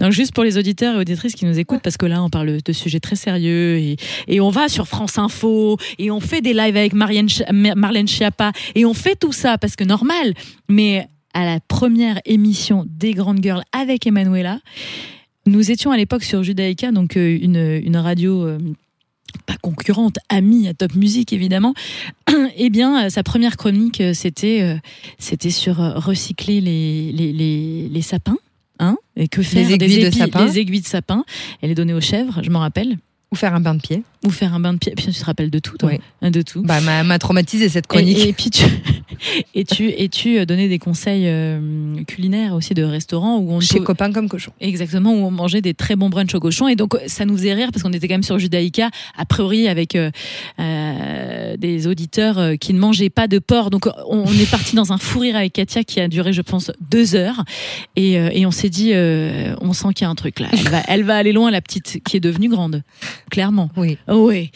[0.00, 2.62] Donc juste pour les auditeurs et auditrices qui nous écoutent, parce que là on parle
[2.62, 3.96] de sujets très sérieux et,
[4.28, 8.52] et on va sur France Info et on fait des lives avec Marianne, Marlène Schiappa
[8.76, 10.32] et on fait tout ça parce que normal.
[10.68, 14.60] Mais à la première émission des Grandes Girls avec Emanuela,
[15.44, 18.58] nous étions à l'époque sur Judaïka, donc euh, une, une radio euh,
[19.46, 21.74] pas concurrente, amie à Top Music évidemment.
[22.56, 24.76] Eh bien, euh, sa première chronique, euh, c'était euh,
[25.18, 28.36] c'était sur recycler les, les, les, les sapins.
[28.78, 30.44] Hein et que faire Les aiguilles des de sapin.
[30.44, 31.24] Les aiguilles de sapin.
[31.60, 32.98] Elle les donnait aux chèvres, je m'en rappelle.
[33.32, 34.02] Ou faire un bain de pied.
[34.24, 34.92] Ou faire un bain de pied.
[34.94, 35.98] Puis tu te rappelles de tout, toi Oui.
[36.20, 36.62] Hein, De tout.
[36.62, 38.18] Bah, m'a m'a traumatisé cette Et, chronique.
[38.26, 38.64] et puis tu
[39.54, 43.60] et tu et tu euh, donnais des conseils euh, culinaires aussi de restaurants où on
[43.60, 44.52] Chez peut- copain comme cochon.
[44.60, 46.68] Exactement, où on mangeait des très bons brunchs au cochon.
[46.68, 49.66] Et donc, ça nous faisait rire parce qu'on était quand même sur Judaïka, a priori
[49.66, 50.10] avec euh,
[50.60, 53.70] euh, des auditeurs qui ne mangeaient pas de porc.
[53.70, 56.42] Donc, on, on est parti dans un fou rire avec Katia qui a duré, je
[56.42, 57.44] pense, deux heures.
[57.96, 58.92] Et, et on s'est dit,
[59.60, 60.48] on sent qu'il y a un truc là.
[60.52, 62.82] Elle va, elle va aller loin, la petite qui est devenue grande,
[63.30, 63.70] clairement.
[63.76, 63.98] Oui.
[64.08, 64.50] Oui.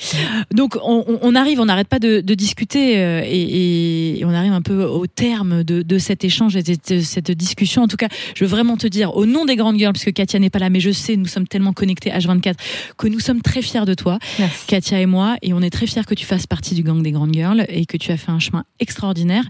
[0.52, 4.62] Donc on, arrive, on n'arrête pas de, de discuter euh, et, et on arrive un
[4.62, 7.82] peu au terme de, de cet échange et de cette, cette discussion.
[7.82, 10.38] En tout cas, je veux vraiment te dire, au nom des grandes girls, puisque Katia
[10.38, 12.54] n'est pas là, mais je sais, nous sommes tellement connectés H24
[12.96, 14.66] que nous sommes très fiers de toi, Merci.
[14.66, 17.12] Katia et moi, et on est très fiers que tu fasses partie du gang des
[17.12, 19.44] grandes girls et que tu as fait un chemin extraordinaire.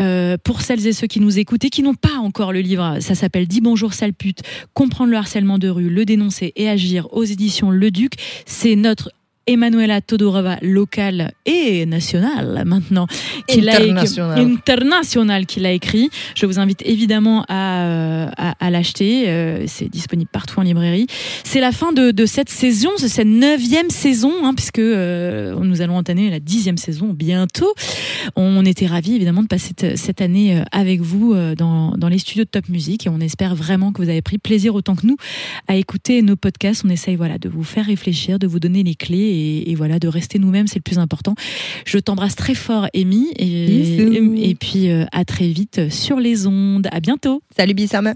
[0.00, 2.98] Euh, pour celles et ceux qui nous écoutent et qui n'ont pas encore le livre,
[3.00, 4.40] ça s'appelle Dis bonjour sale pute,
[4.74, 8.14] comprendre le harcèlement de rue, le dénoncer et agir aux éditions Le Duc.
[8.54, 9.10] C'est notre
[9.46, 13.06] Emanuela Todorova locale et nationale maintenant
[13.48, 14.38] qui l'a écrit- International.
[14.40, 16.10] international qui l'a écrit.
[16.36, 19.28] Je vous invite évidemment à, euh, à, à l'acheter.
[19.28, 21.06] Euh, c'est disponible partout en librairie.
[21.44, 25.80] C'est la fin de, de cette saison, de cette neuvième saison, hein, puisque euh, nous
[25.80, 27.72] allons entamer la dixième saison bientôt.
[28.36, 32.48] On était ravis évidemment de passer cette, année avec vous dans, dans les studios de
[32.48, 35.16] Top Music et on espère vraiment que vous avez pris plaisir autant que nous
[35.66, 36.84] à écouter nos podcasts.
[36.86, 39.98] On essaye voilà de vous faire réfléchir, de vous donner les clés et, et voilà
[39.98, 41.34] de rester nous-mêmes, c'est le plus important.
[41.84, 46.46] Je t'embrasse très fort, Amy, et, et, et puis euh, à très vite sur les
[46.46, 46.88] ondes.
[46.92, 47.42] À bientôt.
[47.56, 48.14] Salut Bissama.